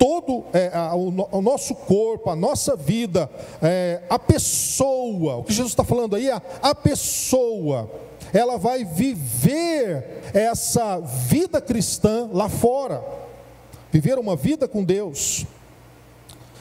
todo 0.04 0.44
é, 0.52 0.70
a, 0.74 0.94
o, 0.94 1.08
o, 1.32 1.40
nosso 1.40 1.74
corpo, 1.74 2.28
a 2.28 2.36
nossa 2.36 2.76
vida, 2.76 3.30
é, 3.62 4.02
a 4.10 4.18
pessoa, 4.18 5.36
o 5.36 5.44
que 5.44 5.54
Jesus 5.54 5.72
está 5.72 5.82
falando 5.82 6.14
aí, 6.14 6.30
a, 6.30 6.42
a 6.60 6.74
pessoa, 6.74 7.90
ela 8.30 8.58
vai 8.58 8.84
viver 8.84 10.20
essa 10.34 11.00
vida 11.00 11.58
cristã 11.58 12.28
lá 12.30 12.50
fora, 12.50 13.02
viver 13.90 14.18
uma 14.18 14.36
vida 14.36 14.68
com 14.68 14.84
Deus. 14.84 15.46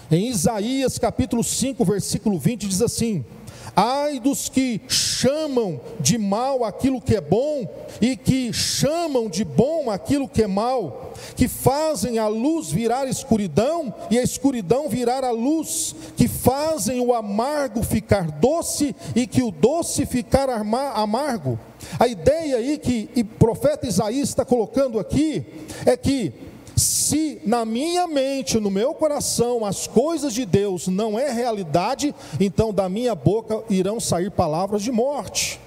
Em 0.09 0.29
Isaías 0.29 0.97
capítulo 0.97 1.43
5, 1.43 1.83
versículo 1.83 2.39
20, 2.39 2.65
diz 2.65 2.81
assim: 2.81 3.25
Ai 3.75 4.19
dos 4.19 4.49
que 4.49 4.81
chamam 4.87 5.81
de 5.99 6.17
mal 6.17 6.63
aquilo 6.63 7.01
que 7.01 7.15
é 7.15 7.21
bom 7.21 7.67
e 7.99 8.15
que 8.15 8.53
chamam 8.53 9.27
de 9.27 9.43
bom 9.43 9.89
aquilo 9.89 10.27
que 10.27 10.43
é 10.43 10.47
mal, 10.47 11.13
que 11.35 11.47
fazem 11.47 12.19
a 12.19 12.27
luz 12.27 12.71
virar 12.71 13.07
escuridão 13.07 13.93
e 14.11 14.19
a 14.19 14.23
escuridão 14.23 14.87
virar 14.87 15.23
a 15.23 15.31
luz, 15.31 15.95
que 16.15 16.27
fazem 16.27 16.99
o 16.99 17.13
amargo 17.13 17.81
ficar 17.81 18.29
doce 18.31 18.95
e 19.15 19.25
que 19.25 19.41
o 19.41 19.49
doce 19.49 20.05
ficar 20.05 20.49
amargo. 20.49 21.57
A 21.99 22.07
ideia 22.07 22.57
aí 22.57 22.77
que 22.77 23.09
o 23.15 23.25
profeta 23.25 23.87
Isaías 23.87 24.29
está 24.29 24.45
colocando 24.45 24.99
aqui 24.99 25.43
é 25.85 25.97
que 25.97 26.31
se 26.75 27.39
na 27.45 27.65
minha 27.65 28.07
mente, 28.07 28.59
no 28.59 28.71
meu 28.71 28.93
coração, 28.93 29.65
as 29.65 29.85
coisas 29.87 30.33
de 30.33 30.45
Deus 30.45 30.87
não 30.87 31.19
é 31.19 31.31
realidade, 31.31 32.13
então 32.39 32.73
da 32.73 32.89
minha 32.89 33.13
boca 33.13 33.63
irão 33.69 33.99
sair 33.99 34.31
palavras 34.31 34.81
de 34.81 34.91
morte. 34.91 35.59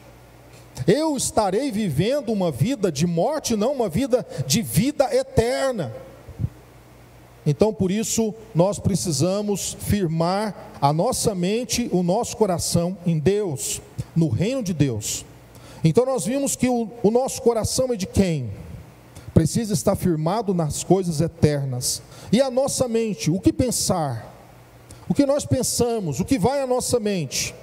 Eu 0.86 1.16
estarei 1.16 1.70
vivendo 1.70 2.32
uma 2.32 2.50
vida 2.50 2.90
de 2.90 3.06
morte, 3.06 3.56
não 3.56 3.72
uma 3.72 3.88
vida 3.88 4.26
de 4.46 4.60
vida 4.62 5.14
eterna. 5.14 5.94
Então, 7.46 7.72
por 7.72 7.92
isso, 7.92 8.34
nós 8.52 8.78
precisamos 8.78 9.76
firmar 9.78 10.72
a 10.80 10.92
nossa 10.92 11.34
mente, 11.34 11.88
o 11.92 12.02
nosso 12.02 12.36
coração 12.36 12.98
em 13.06 13.18
Deus, 13.18 13.80
no 14.16 14.28
reino 14.28 14.64
de 14.64 14.75
Deus. 14.75 15.25
Então, 15.84 16.04
nós 16.04 16.26
vimos 16.26 16.56
que 16.56 16.68
o, 16.68 16.88
o 17.04 17.10
nosso 17.10 17.40
coração 17.40 17.92
é 17.92 17.96
de 17.96 18.06
quem? 18.06 18.50
Precisa 19.36 19.74
estar 19.74 19.94
firmado 19.94 20.54
nas 20.54 20.82
coisas 20.82 21.20
eternas. 21.20 22.00
E 22.32 22.40
a 22.40 22.50
nossa 22.50 22.88
mente, 22.88 23.30
o 23.30 23.38
que 23.38 23.52
pensar? 23.52 24.34
O 25.06 25.12
que 25.12 25.26
nós 25.26 25.44
pensamos, 25.44 26.20
o 26.20 26.24
que 26.24 26.38
vai 26.38 26.62
à 26.62 26.66
nossa 26.66 26.98
mente? 26.98 27.54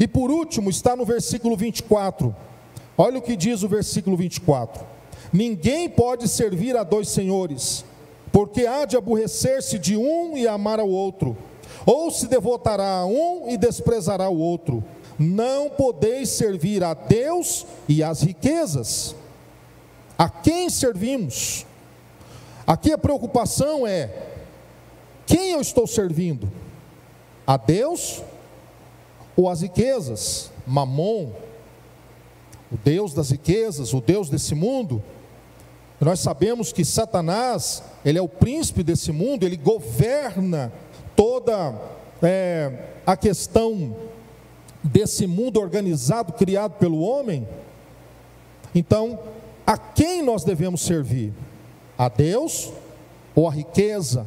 E 0.00 0.08
por 0.08 0.30
último, 0.30 0.70
está 0.70 0.96
no 0.96 1.04
versículo 1.04 1.58
24. 1.58 2.34
Olha 2.96 3.18
o 3.18 3.22
que 3.22 3.36
diz 3.36 3.62
o 3.62 3.68
versículo 3.68 4.16
24: 4.16 4.82
Ninguém 5.30 5.90
pode 5.90 6.26
servir 6.26 6.74
a 6.74 6.82
dois 6.82 7.10
senhores, 7.10 7.84
porque 8.32 8.66
há 8.66 8.86
de 8.86 8.96
aborrecer-se 8.96 9.78
de 9.78 9.98
um 9.98 10.38
e 10.38 10.48
amar 10.48 10.80
ao 10.80 10.88
outro, 10.88 11.36
ou 11.84 12.10
se 12.10 12.28
devotará 12.28 13.00
a 13.00 13.04
um 13.04 13.44
e 13.46 13.58
desprezará 13.58 14.30
o 14.30 14.38
outro. 14.38 14.82
Não 15.18 15.68
podeis 15.68 16.30
servir 16.30 16.82
a 16.82 16.94
Deus 16.94 17.66
e 17.86 18.02
às 18.02 18.22
riquezas. 18.22 19.14
A 20.20 20.28
quem 20.28 20.68
servimos? 20.68 21.64
Aqui 22.66 22.92
a 22.92 22.98
preocupação 22.98 23.86
é: 23.86 24.10
quem 25.24 25.52
eu 25.52 25.62
estou 25.62 25.86
servindo? 25.86 26.52
A 27.46 27.56
Deus 27.56 28.22
ou 29.34 29.48
às 29.48 29.62
riquezas? 29.62 30.52
Mamon, 30.66 31.32
o 32.70 32.76
Deus 32.76 33.14
das 33.14 33.30
riquezas, 33.30 33.94
o 33.94 34.00
Deus 34.02 34.28
desse 34.28 34.54
mundo. 34.54 35.02
Nós 35.98 36.20
sabemos 36.20 36.70
que 36.70 36.84
Satanás, 36.84 37.82
ele 38.04 38.18
é 38.18 38.22
o 38.22 38.28
príncipe 38.28 38.82
desse 38.82 39.12
mundo, 39.12 39.46
ele 39.46 39.56
governa 39.56 40.70
toda 41.16 41.74
é, 42.22 42.90
a 43.06 43.16
questão 43.16 43.96
desse 44.84 45.26
mundo 45.26 45.58
organizado, 45.58 46.34
criado 46.34 46.72
pelo 46.72 47.00
homem. 47.00 47.48
Então, 48.74 49.18
a 49.70 49.78
quem 49.78 50.20
nós 50.20 50.42
devemos 50.42 50.80
servir? 50.80 51.32
A 51.96 52.08
Deus 52.08 52.72
ou 53.36 53.46
a 53.46 53.52
riqueza, 53.52 54.26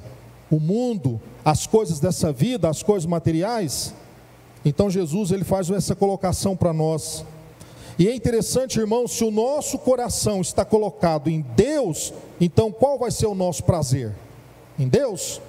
o 0.50 0.58
mundo, 0.58 1.20
as 1.44 1.68
coisas 1.68 2.00
dessa 2.00 2.32
vida, 2.32 2.70
as 2.70 2.82
coisas 2.82 3.06
materiais? 3.06 3.94
Então 4.64 4.90
Jesus 4.90 5.32
ele 5.32 5.44
faz 5.44 5.70
essa 5.70 5.94
colocação 5.94 6.56
para 6.56 6.72
nós. 6.72 7.26
E 8.00 8.08
é 8.08 8.16
interessante, 8.16 8.80
irmão, 8.80 9.06
se 9.06 9.26
o 9.26 9.32
nosso 9.32 9.78
coração 9.80 10.40
está 10.40 10.64
colocado 10.64 11.30
em 11.30 11.42
Deus, 11.42 12.14
então 12.40 12.72
qual 12.72 12.98
vai 12.98 13.12
ser 13.12 13.26
o 13.26 13.36
nosso 13.36 13.66
prazer? 13.66 14.14
Em 14.80 14.88
Deus? 14.88 15.42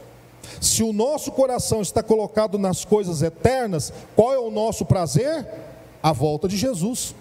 Se 0.61 0.83
o 0.83 0.93
nosso 0.93 1.31
coração 1.31 1.81
está 1.81 2.03
colocado 2.03 2.59
nas 2.59 2.85
coisas 2.85 3.23
eternas, 3.23 3.93
qual 4.17 4.35
é 4.35 4.39
o 4.41 4.51
nosso 4.51 4.85
prazer? 4.85 5.47
A 6.03 6.11
volta 6.11 6.49
de 6.49 6.57
Jesus. 6.57 7.15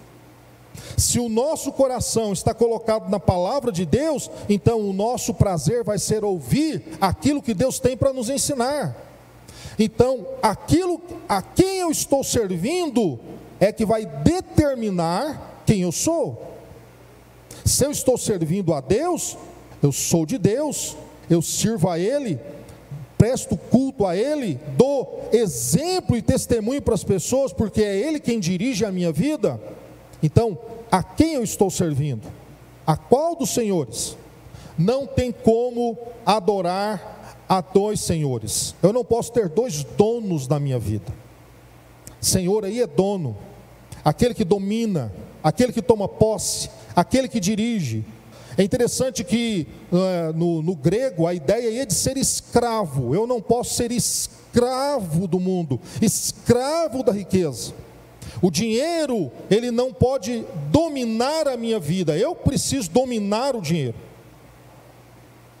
Se 0.96 1.18
o 1.18 1.28
nosso 1.28 1.72
coração 1.72 2.32
está 2.32 2.52
colocado 2.52 3.08
na 3.08 3.20
palavra 3.20 3.70
de 3.70 3.84
Deus, 3.84 4.30
então 4.48 4.80
o 4.80 4.92
nosso 4.92 5.34
prazer 5.34 5.84
vai 5.84 5.98
ser 5.98 6.24
ouvir 6.24 6.82
aquilo 7.00 7.42
que 7.42 7.54
Deus 7.54 7.78
tem 7.78 7.96
para 7.96 8.12
nos 8.12 8.28
ensinar. 8.28 8.96
Então, 9.78 10.26
aquilo 10.42 11.00
a 11.28 11.42
quem 11.42 11.78
eu 11.78 11.90
estou 11.90 12.22
servindo 12.22 13.18
é 13.58 13.72
que 13.72 13.84
vai 13.84 14.06
determinar 14.06 15.62
quem 15.66 15.82
eu 15.82 15.92
sou. 15.92 16.54
Se 17.64 17.84
eu 17.84 17.90
estou 17.90 18.18
servindo 18.18 18.74
a 18.74 18.80
Deus, 18.80 19.36
eu 19.82 19.90
sou 19.90 20.26
de 20.26 20.38
Deus, 20.38 20.96
eu 21.30 21.40
sirvo 21.40 21.88
a 21.88 21.98
Ele, 21.98 22.38
presto 23.16 23.56
culto 23.56 24.06
a 24.06 24.16
Ele, 24.16 24.60
dou 24.76 25.28
exemplo 25.32 26.16
e 26.16 26.22
testemunho 26.22 26.82
para 26.82 26.94
as 26.94 27.04
pessoas, 27.04 27.52
porque 27.52 27.82
é 27.82 27.96
Ele 27.96 28.20
quem 28.20 28.38
dirige 28.38 28.84
a 28.84 28.92
minha 28.92 29.10
vida. 29.10 29.60
Então, 30.24 30.58
a 30.90 31.02
quem 31.02 31.34
eu 31.34 31.44
estou 31.44 31.68
servindo? 31.68 32.26
A 32.86 32.96
qual 32.96 33.36
dos 33.36 33.50
senhores? 33.50 34.16
Não 34.78 35.06
tem 35.06 35.30
como 35.30 35.98
adorar 36.24 37.36
a 37.46 37.60
dois 37.60 38.00
senhores. 38.00 38.74
Eu 38.82 38.90
não 38.90 39.04
posso 39.04 39.30
ter 39.30 39.50
dois 39.50 39.84
donos 39.84 40.48
na 40.48 40.58
minha 40.58 40.78
vida. 40.78 41.12
Senhor 42.22 42.64
aí 42.64 42.80
é 42.80 42.86
dono, 42.86 43.36
aquele 44.02 44.32
que 44.32 44.44
domina, 44.44 45.12
aquele 45.42 45.74
que 45.74 45.82
toma 45.82 46.08
posse, 46.08 46.70
aquele 46.96 47.28
que 47.28 47.38
dirige. 47.38 48.02
É 48.56 48.62
interessante 48.62 49.22
que 49.24 49.66
uh, 49.92 50.32
no, 50.34 50.62
no 50.62 50.74
grego 50.74 51.26
a 51.26 51.34
ideia 51.34 51.82
é 51.82 51.84
de 51.84 51.92
ser 51.92 52.16
escravo. 52.16 53.14
Eu 53.14 53.26
não 53.26 53.42
posso 53.42 53.74
ser 53.74 53.92
escravo 53.92 55.28
do 55.28 55.38
mundo, 55.38 55.78
escravo 56.00 57.02
da 57.02 57.12
riqueza. 57.12 57.74
O 58.44 58.50
dinheiro, 58.50 59.32
ele 59.50 59.70
não 59.70 59.90
pode 59.90 60.44
dominar 60.70 61.48
a 61.48 61.56
minha 61.56 61.80
vida, 61.80 62.14
eu 62.14 62.34
preciso 62.34 62.90
dominar 62.90 63.56
o 63.56 63.60
dinheiro. 63.62 63.94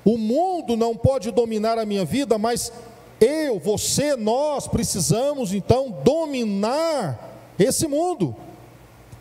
O 0.04 0.18
mundo 0.18 0.76
não 0.76 0.94
pode 0.94 1.30
dominar 1.30 1.78
a 1.78 1.86
minha 1.86 2.04
vida, 2.04 2.36
mas 2.36 2.70
eu, 3.18 3.58
você, 3.58 4.16
nós 4.16 4.68
precisamos 4.68 5.54
então 5.54 5.90
dominar 6.04 7.54
esse 7.58 7.88
mundo. 7.88 8.36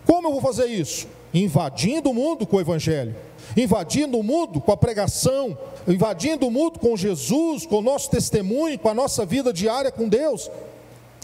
Como 0.06 0.28
eu 0.28 0.34
vou 0.34 0.41
fazer 0.41 0.65
isso? 0.65 1.08
Invadindo 1.34 2.10
o 2.10 2.13
mundo 2.13 2.45
com 2.45 2.58
o 2.58 2.60
Evangelho, 2.60 3.15
invadindo 3.56 4.19
o 4.19 4.23
mundo 4.23 4.60
com 4.60 4.73
a 4.73 4.78
pregação, 4.78 5.58
invadindo 5.88 6.45
o 6.45 6.52
mundo 6.52 6.80
com 6.80 6.97
Jesus, 6.97 7.65
com 7.65 7.78
o 7.78 7.82
nosso 7.82 8.10
testemunho, 8.10 8.78
com 8.78 8.89
a 8.89 8.93
nossa 8.93 9.26
vida 9.26 9.54
diária 9.54 9.89
com 9.89 10.10
Deus. 10.10 10.52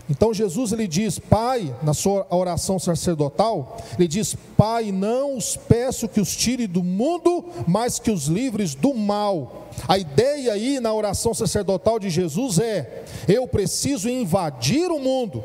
Então 0.10 0.34
Jesus 0.34 0.72
ele 0.72 0.88
diz, 0.88 1.20
Pai, 1.20 1.74
na 1.84 1.94
sua 1.94 2.26
oração 2.32 2.80
sacerdotal, 2.80 3.78
ele 3.98 4.08
diz: 4.08 4.36
Pai, 4.58 4.92
não 4.92 5.38
os 5.38 5.56
peço 5.56 6.08
que 6.08 6.20
os 6.20 6.36
tire 6.36 6.66
do 6.66 6.84
mundo, 6.84 7.46
mas 7.68 8.00
que 8.00 8.10
os 8.10 8.26
livres 8.26 8.74
do 8.74 8.94
mal. 8.96 9.68
A 9.88 10.00
ideia 10.00 10.54
aí 10.54 10.80
na 10.80 10.92
oração 10.92 11.34
sacerdotal 11.34 12.00
de 12.00 12.10
Jesus 12.10 12.58
é: 12.58 13.06
eu 13.28 13.48
preciso 13.48 14.10
invadir 14.10 14.90
o 14.90 15.00
mundo. 15.00 15.44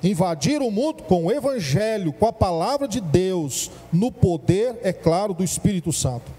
Invadir 0.00 0.62
o 0.62 0.70
mundo 0.70 1.02
com 1.02 1.26
o 1.26 1.32
evangelho, 1.32 2.12
com 2.12 2.26
a 2.26 2.32
palavra 2.32 2.86
de 2.86 3.00
Deus, 3.00 3.68
no 3.92 4.12
poder, 4.12 4.78
é 4.84 4.92
claro, 4.92 5.34
do 5.34 5.42
Espírito 5.42 5.92
Santo. 5.92 6.30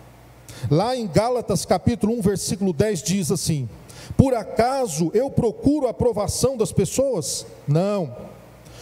Lá 0.71 0.95
em 0.95 1.05
Gálatas 1.05 1.65
capítulo 1.65 2.13
1, 2.19 2.21
versículo 2.21 2.71
10 2.71 3.03
diz 3.03 3.31
assim: 3.31 3.67
por 4.17 4.33
acaso 4.33 5.11
eu 5.13 5.29
procuro 5.29 5.87
a 5.87 5.91
aprovação 5.91 6.57
das 6.57 6.71
pessoas? 6.71 7.45
Não. 7.67 8.15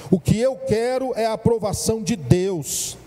O 0.09 0.19
que 0.19 0.39
eu 0.39 0.55
quero 0.55 1.13
é 1.15 1.25
a 1.25 1.33
aprovação 1.33 2.01
de 2.01 2.15
Deus. 2.15 2.97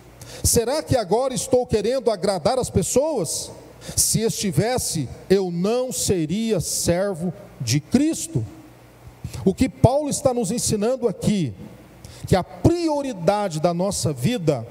Será 0.44 0.82
que 0.82 0.96
agora 0.96 1.34
estou 1.34 1.66
querendo 1.66 2.10
agradar 2.10 2.58
as 2.58 2.70
pessoas? 2.70 3.50
Se 3.96 4.20
estivesse, 4.20 5.08
eu 5.28 5.50
não 5.50 5.90
seria 5.90 6.60
servo 6.60 7.32
de 7.60 7.80
Cristo. 7.80 8.44
O 9.44 9.54
que 9.54 9.68
Paulo 9.68 10.10
está 10.10 10.34
nos 10.34 10.50
ensinando 10.50 11.08
aqui, 11.08 11.54
que 12.26 12.36
a 12.36 12.44
prioridade 12.44 13.60
da 13.60 13.72
nossa 13.72 14.12
vida 14.12 14.66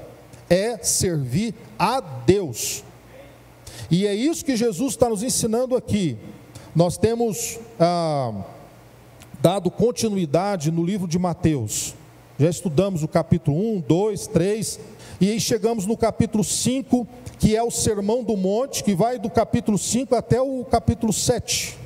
é 0.50 0.78
servir 0.84 1.54
a 1.78 2.00
Deus. 2.00 2.84
E 3.90 4.06
é 4.06 4.14
isso 4.14 4.46
que 4.46 4.56
Jesus 4.56 4.94
está 4.94 5.10
nos 5.10 5.24
ensinando 5.24 5.76
aqui. 5.76 6.18
Nós 6.80 6.98
temos 6.98 7.60
ah, 7.78 8.32
dado 9.42 9.70
continuidade 9.70 10.72
no 10.72 10.82
livro 10.82 11.10
de 11.10 11.20
Mateus. 11.20 11.94
Já 12.40 12.50
estudamos 12.50 13.04
o 13.04 13.08
capítulo 13.10 13.76
1, 13.76 13.82
2, 13.82 14.28
3, 14.28 14.80
e 15.20 15.30
aí 15.30 15.42
chegamos 15.42 15.86
no 15.86 15.98
capítulo 15.98 16.42
5, 16.42 17.06
que 17.38 17.54
é 17.54 17.62
o 17.62 17.70
Sermão 17.70 18.24
do 18.24 18.38
Monte, 18.38 18.82
que 18.82 18.96
vai 18.96 19.20
do 19.20 19.30
capítulo 19.30 19.78
5 19.78 20.16
até 20.16 20.42
o 20.42 20.64
capítulo 20.64 21.12
7, 21.12 21.78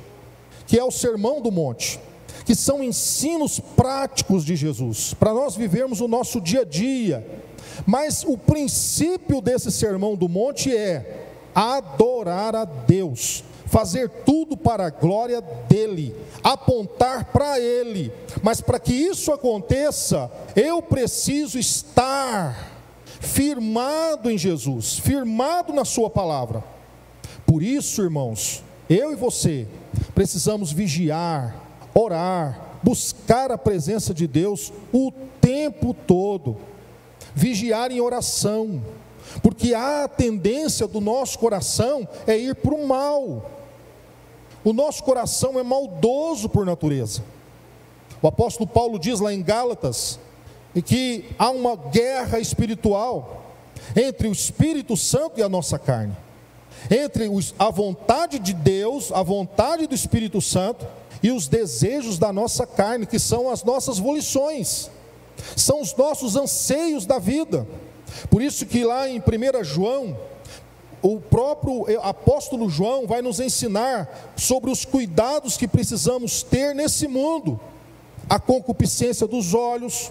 que 0.64 0.78
é 0.78 0.84
o 0.84 0.92
Sermão 0.92 1.42
do 1.42 1.50
Monte, 1.50 1.98
que 2.46 2.54
são 2.54 2.80
ensinos 2.80 3.58
práticos 3.58 4.44
de 4.44 4.54
Jesus, 4.54 5.12
para 5.12 5.34
nós 5.34 5.56
vivermos 5.56 6.00
o 6.00 6.06
nosso 6.06 6.40
dia 6.40 6.60
a 6.60 6.64
dia. 6.64 7.26
Mas 7.84 8.22
o 8.22 8.38
princípio 8.38 9.40
desse 9.40 9.72
sermão 9.72 10.14
do 10.14 10.28
monte 10.28 10.72
é 10.72 11.26
adorar 11.52 12.54
a 12.54 12.64
Deus, 12.64 13.42
fazer 13.74 14.08
tudo 14.24 14.56
para 14.56 14.86
a 14.86 14.90
glória 14.90 15.40
dele, 15.40 16.14
apontar 16.44 17.24
para 17.32 17.58
ele. 17.58 18.12
Mas 18.40 18.60
para 18.60 18.78
que 18.78 18.94
isso 18.94 19.32
aconteça, 19.32 20.30
eu 20.54 20.80
preciso 20.80 21.58
estar 21.58 22.70
firmado 23.18 24.30
em 24.30 24.38
Jesus, 24.38 25.00
firmado 25.00 25.72
na 25.72 25.84
Sua 25.84 26.08
palavra. 26.08 26.62
Por 27.44 27.64
isso, 27.64 28.00
irmãos, 28.00 28.62
eu 28.88 29.10
e 29.10 29.16
você 29.16 29.66
precisamos 30.14 30.70
vigiar, 30.70 31.56
orar, 31.92 32.78
buscar 32.80 33.50
a 33.50 33.58
presença 33.58 34.14
de 34.14 34.28
Deus 34.28 34.72
o 34.92 35.10
tempo 35.40 35.92
todo, 36.06 36.58
vigiar 37.34 37.90
em 37.90 38.00
oração, 38.00 38.80
porque 39.42 39.74
a 39.74 40.06
tendência 40.06 40.86
do 40.86 41.00
nosso 41.00 41.40
coração 41.40 42.06
é 42.24 42.38
ir 42.38 42.54
para 42.54 42.72
o 42.72 42.86
mal. 42.86 43.50
O 44.64 44.72
nosso 44.72 45.04
coração 45.04 45.60
é 45.60 45.62
maldoso 45.62 46.48
por 46.48 46.64
natureza. 46.64 47.22
O 48.22 48.26
apóstolo 48.26 48.66
Paulo 48.66 48.98
diz 48.98 49.20
lá 49.20 49.32
em 49.32 49.42
Gálatas 49.42 50.18
que 50.86 51.26
há 51.38 51.50
uma 51.50 51.76
guerra 51.76 52.40
espiritual 52.40 53.44
entre 53.94 54.26
o 54.26 54.32
Espírito 54.32 54.96
Santo 54.96 55.38
e 55.38 55.42
a 55.42 55.48
nossa 55.48 55.78
carne, 55.78 56.16
entre 56.90 57.28
a 57.58 57.70
vontade 57.70 58.38
de 58.38 58.54
Deus, 58.54 59.12
a 59.12 59.22
vontade 59.22 59.86
do 59.86 59.94
Espírito 59.94 60.40
Santo 60.40 60.86
e 61.22 61.30
os 61.30 61.46
desejos 61.46 62.18
da 62.18 62.32
nossa 62.32 62.66
carne, 62.66 63.06
que 63.06 63.18
são 63.18 63.50
as 63.50 63.62
nossas 63.62 63.98
volições, 63.98 64.90
são 65.56 65.80
os 65.80 65.94
nossos 65.94 66.36
anseios 66.36 67.04
da 67.04 67.18
vida. 67.18 67.66
Por 68.30 68.40
isso 68.42 68.66
que 68.66 68.84
lá 68.84 69.08
em 69.08 69.20
1 69.20 69.64
João, 69.64 70.16
o 71.04 71.20
próprio 71.20 71.84
apóstolo 72.00 72.68
João 72.70 73.06
vai 73.06 73.20
nos 73.20 73.38
ensinar 73.38 74.32
sobre 74.38 74.70
os 74.70 74.86
cuidados 74.86 75.58
que 75.58 75.68
precisamos 75.68 76.42
ter 76.42 76.74
nesse 76.74 77.06
mundo. 77.06 77.60
A 78.26 78.40
concupiscência 78.40 79.26
dos 79.26 79.52
olhos, 79.52 80.10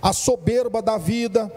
a 0.00 0.14
soberba 0.14 0.80
da 0.80 0.96
vida. 0.96 1.52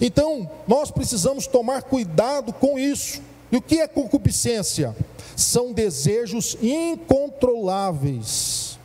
Então, 0.00 0.50
nós 0.66 0.90
precisamos 0.90 1.46
tomar 1.46 1.82
cuidado 1.82 2.54
com 2.54 2.78
isso. 2.78 3.20
E 3.52 3.58
o 3.58 3.60
que 3.60 3.80
é 3.80 3.86
concupiscência? 3.86 4.96
São 5.36 5.70
desejos 5.70 6.56
incontroláveis 6.62 8.78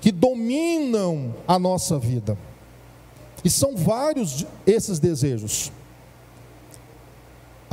que 0.00 0.10
dominam 0.10 1.34
a 1.46 1.58
nossa 1.58 1.98
vida. 1.98 2.38
E 3.44 3.50
são 3.50 3.76
vários 3.76 4.46
esses 4.66 4.98
desejos. 4.98 5.70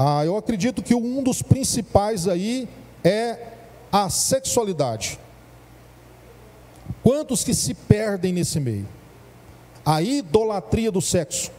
Ah, 0.01 0.23
eu 0.23 0.37
acredito 0.37 0.81
que 0.81 0.95
um 0.95 1.21
dos 1.21 1.41
principais 1.41 2.25
aí 2.25 2.69
é 3.03 3.37
a 3.91 4.09
sexualidade. 4.09 5.19
Quantos 7.03 7.43
que 7.43 7.53
se 7.53 7.73
perdem 7.73 8.31
nesse 8.31 8.61
meio? 8.61 8.87
A 9.85 10.01
idolatria 10.01 10.89
do 10.89 11.01
sexo. 11.01 11.51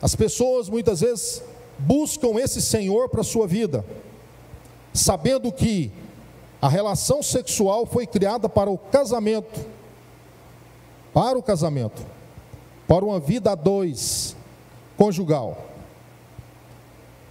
As 0.00 0.16
pessoas 0.16 0.70
muitas 0.70 1.00
vezes 1.00 1.42
buscam 1.78 2.40
esse 2.40 2.62
Senhor 2.62 3.10
para 3.10 3.20
a 3.20 3.24
sua 3.24 3.46
vida, 3.46 3.84
sabendo 4.94 5.52
que 5.52 5.92
a 6.62 6.68
relação 6.68 7.22
sexual 7.22 7.84
foi 7.84 8.06
criada 8.06 8.48
para 8.48 8.70
o 8.70 8.78
casamento. 8.78 9.60
Para 11.12 11.36
o 11.36 11.42
casamento 11.42 12.02
para 12.92 13.06
uma 13.06 13.18
vida 13.18 13.52
a 13.52 13.54
dois, 13.54 14.36
conjugal. 14.98 15.71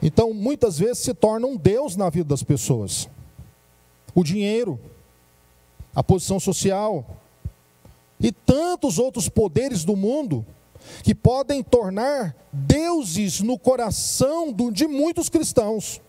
Então, 0.02 0.34
muitas 0.34 0.80
vezes 0.80 1.00
se 1.00 1.14
torna 1.14 1.46
um 1.46 1.56
Deus 1.56 1.96
na 1.96 2.10
vida 2.10 2.30
das 2.30 2.44
pessoas. 2.44 3.08
O 4.16 4.24
dinheiro, 4.24 4.80
a 5.96 6.04
posição 6.04 6.40
social 6.40 7.06
e 8.20 8.32
tantos 8.32 8.98
outros 8.98 9.30
poderes 9.30 9.84
do 9.84 9.96
mundo 9.96 10.46
que 11.04 11.14
podem 11.14 11.64
tornar 11.64 12.36
deuses 12.52 13.42
no 13.42 13.58
coração 13.58 14.54
de 14.72 14.88
muitos 14.88 15.30
cristãos. 15.30 16.02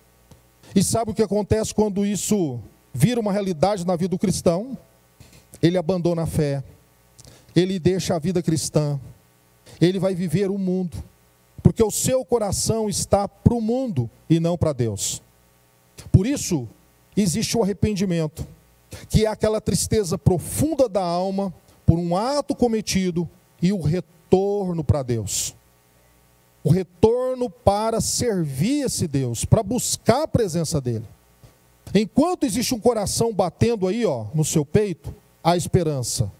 E 0.75 0.83
sabe 0.83 1.11
o 1.11 1.15
que 1.15 1.23
acontece 1.23 1.75
quando 1.75 2.07
isso 2.07 2.59
vira 2.93 3.21
uma 3.21 3.33
realidade 3.33 3.87
na 3.87 3.97
vida 3.97 4.11
do 4.11 4.19
cristão? 4.19 4.77
Ele 5.63 5.77
abandona 5.77 6.23
a 6.23 6.27
fé, 6.27 6.65
ele 7.55 7.79
deixa 7.79 8.17
a 8.17 8.19
vida 8.19 8.43
cristã, 8.43 8.99
ele 9.81 9.99
vai 9.99 10.15
viver 10.15 10.51
o 10.51 10.59
mundo, 10.59 10.97
porque 11.63 11.83
o 11.83 11.91
seu 11.91 12.25
coração 12.25 12.89
está 12.89 13.29
para 13.29 13.55
o 13.55 13.61
mundo 13.61 14.11
e 14.29 14.41
não 14.41 14.59
para 14.59 14.73
Deus. 14.73 15.23
Por 16.11 16.27
isso, 16.27 16.69
existe 17.17 17.57
o 17.57 17.63
arrependimento, 17.63 18.47
que 19.09 19.25
é 19.25 19.29
aquela 19.29 19.61
tristeza 19.61 20.19
profunda 20.19 20.89
da 20.89 21.03
alma 21.03 21.53
por 21.87 21.99
um 21.99 22.17
ato 22.17 22.55
cometido 22.55 23.29
e 23.61 23.73
o 23.73 23.81
retorno 23.81 24.83
para 24.83 25.03
Deus. 25.03 25.55
O 26.65 26.71
retorno 26.71 27.51
para 27.51 28.01
servir 28.01 28.87
esse 28.87 29.07
Deus, 29.07 29.45
para 29.45 29.63
buscar 29.63 30.23
a 30.23 30.29
presença 30.29 30.81
dele. 30.81 31.05
Enquanto 31.95 32.45
existe 32.45 32.75
um 32.75 32.81
coração 32.81 33.33
batendo 33.33 33.87
aí, 33.87 34.07
ó, 34.07 34.27
no 34.35 34.45
seu 34.45 34.65
peito, 34.65 35.15
há 35.43 35.57
esperança 35.57 36.31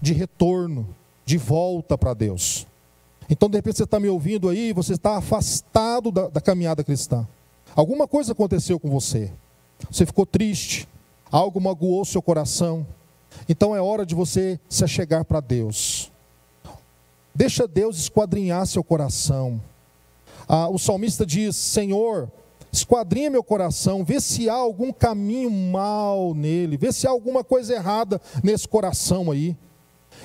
de 0.00 0.12
retorno, 0.12 0.94
de 1.24 1.36
volta 1.36 1.98
para 1.98 2.14
Deus. 2.14 2.66
Então, 3.28 3.48
de 3.48 3.56
repente, 3.56 3.76
você 3.76 3.84
está 3.84 3.98
me 3.98 4.08
ouvindo 4.08 4.48
aí, 4.48 4.72
você 4.72 4.94
está 4.94 5.16
afastado 5.16 6.10
da, 6.10 6.28
da 6.28 6.40
caminhada 6.40 6.84
cristã. 6.84 7.26
Alguma 7.74 8.06
coisa 8.06 8.32
aconteceu 8.32 8.78
com 8.78 8.88
você. 8.88 9.32
Você 9.90 10.06
ficou 10.06 10.24
triste, 10.24 10.88
algo 11.30 11.60
magoou 11.60 12.04
seu 12.04 12.22
coração. 12.22 12.86
Então 13.48 13.74
é 13.74 13.80
hora 13.80 14.06
de 14.06 14.14
você 14.14 14.58
se 14.68 14.84
achegar 14.84 15.24
para 15.24 15.40
Deus. 15.40 16.10
Deixa 17.34 17.66
Deus 17.66 17.98
esquadrinhar 17.98 18.66
seu 18.66 18.84
coração. 18.84 19.60
Ah, 20.46 20.68
o 20.68 20.78
salmista 20.78 21.26
diz: 21.26 21.56
Senhor, 21.56 22.30
esquadrinha 22.72 23.30
meu 23.30 23.42
coração, 23.42 24.04
vê 24.04 24.20
se 24.20 24.48
há 24.48 24.54
algum 24.54 24.92
caminho 24.92 25.50
mal 25.50 26.34
nele, 26.34 26.76
vê 26.76 26.92
se 26.92 27.06
há 27.06 27.10
alguma 27.10 27.42
coisa 27.42 27.74
errada 27.74 28.20
nesse 28.42 28.68
coração 28.68 29.30
aí. 29.30 29.56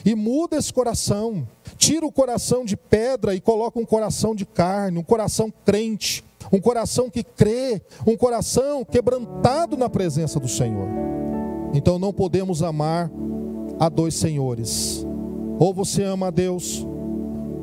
E 0.05 0.13
muda 0.13 0.55
esse 0.55 0.71
coração. 0.71 1.47
Tira 1.79 2.05
o 2.05 2.11
coração 2.11 2.65
de 2.65 2.75
pedra 2.75 3.33
e 3.33 3.39
coloca 3.39 3.79
um 3.79 3.85
coração 3.85 4.35
de 4.35 4.45
carne, 4.45 4.99
um 4.99 5.03
coração 5.03 5.51
crente, 5.63 6.25
um 6.51 6.59
coração 6.59 7.09
que 7.09 7.23
crê, 7.23 7.81
um 8.05 8.17
coração 8.17 8.83
quebrantado 8.83 9.77
na 9.77 9.89
presença 9.89 10.41
do 10.41 10.47
Senhor. 10.49 10.89
Então 11.73 11.97
não 11.97 12.11
podemos 12.11 12.61
amar 12.61 13.09
a 13.79 13.87
dois 13.87 14.15
senhores. 14.15 15.07
Ou 15.57 15.73
você 15.73 16.03
ama 16.03 16.27
a 16.27 16.31
Deus, 16.31 16.85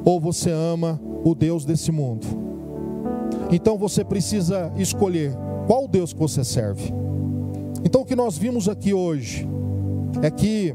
ou 0.02 0.18
você 0.18 0.50
ama 0.50 0.98
o 1.22 1.34
Deus 1.34 1.66
desse 1.66 1.92
mundo. 1.92 2.26
Então 3.52 3.76
você 3.76 4.02
precisa 4.02 4.72
escolher 4.76 5.36
qual 5.66 5.86
Deus 5.86 6.14
que 6.14 6.18
você 6.18 6.42
serve. 6.42 6.90
Então 7.84 8.00
o 8.00 8.04
que 8.06 8.16
nós 8.16 8.38
vimos 8.38 8.66
aqui 8.66 8.94
hoje 8.94 9.46
é 10.22 10.30
que 10.30 10.74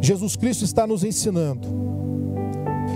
Jesus 0.00 0.34
Cristo 0.34 0.64
está 0.64 0.88
nos 0.88 1.04
ensinando. 1.04 1.79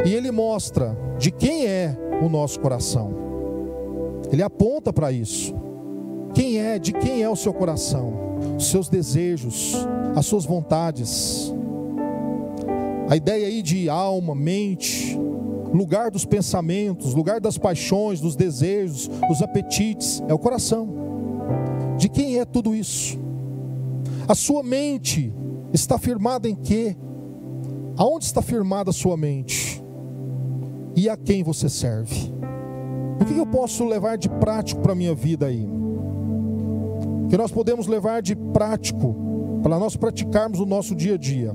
E 0.04 0.12
ele 0.12 0.30
mostra 0.30 0.96
de 1.18 1.30
quem 1.30 1.66
é 1.66 1.96
o 2.22 2.28
nosso 2.28 2.58
coração. 2.60 3.12
Ele 4.32 4.42
aponta 4.42 4.92
para 4.92 5.12
isso. 5.12 5.54
Quem 6.34 6.58
é, 6.58 6.78
de 6.78 6.92
quem 6.92 7.22
é 7.22 7.28
o 7.28 7.36
seu 7.36 7.52
coração? 7.52 8.12
Os 8.56 8.70
seus 8.70 8.88
desejos, 8.88 9.74
as 10.16 10.26
suas 10.26 10.44
vontades. 10.44 11.54
A 13.08 13.16
ideia 13.16 13.46
aí 13.46 13.62
de 13.62 13.88
alma, 13.88 14.34
mente, 14.34 15.18
lugar 15.72 16.10
dos 16.10 16.24
pensamentos, 16.24 17.14
lugar 17.14 17.40
das 17.40 17.58
paixões, 17.58 18.20
dos 18.20 18.34
desejos, 18.34 19.08
dos 19.28 19.42
apetites, 19.42 20.22
é 20.26 20.34
o 20.34 20.38
coração. 20.38 20.88
De 21.98 22.08
quem 22.08 22.38
é 22.38 22.44
tudo 22.44 22.74
isso? 22.74 23.18
A 24.26 24.34
sua 24.34 24.62
mente 24.62 25.32
Está 25.74 25.98
firmada 25.98 26.48
em 26.48 26.54
quê? 26.54 26.96
Aonde 27.96 28.26
está 28.26 28.40
firmada 28.40 28.90
a 28.90 28.92
sua 28.92 29.16
mente? 29.16 29.83
E 30.96 31.08
a 31.08 31.16
quem 31.16 31.42
você 31.42 31.68
serve? 31.68 32.32
O 33.20 33.24
que 33.24 33.36
eu 33.36 33.46
posso 33.46 33.84
levar 33.84 34.16
de 34.16 34.28
prático 34.28 34.80
para 34.80 34.92
a 34.92 34.94
minha 34.94 35.14
vida 35.14 35.46
aí? 35.46 35.66
O 37.24 37.28
que 37.28 37.36
nós 37.36 37.50
podemos 37.50 37.86
levar 37.86 38.22
de 38.22 38.36
prático 38.36 39.16
para 39.62 39.78
nós 39.78 39.96
praticarmos 39.96 40.60
o 40.60 40.66
nosso 40.66 40.94
dia 40.94 41.14
a 41.14 41.18
dia? 41.18 41.54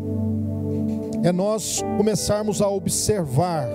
É 1.23 1.32
nós 1.32 1.82
começarmos 1.97 2.62
a 2.62 2.69
observar 2.69 3.67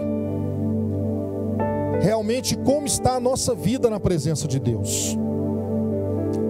realmente 2.00 2.56
como 2.58 2.86
está 2.86 3.14
a 3.14 3.20
nossa 3.20 3.54
vida 3.54 3.88
na 3.88 3.98
presença 3.98 4.46
de 4.46 4.58
Deus. 4.58 5.16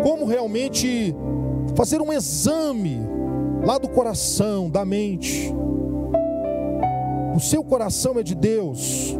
Como 0.03 0.25
realmente 0.25 1.15
fazer 1.77 2.01
um 2.01 2.13
exame 2.13 2.99
lá 3.65 3.79
do 3.79 3.89
coração, 3.89 4.69
da 4.69 4.85
mente. 4.85 5.53
O 7.35 7.41
seu 7.41 7.65
coração 7.65 8.17
é 8.19 8.23
de 8.23 8.35
Deus. 8.35 9.17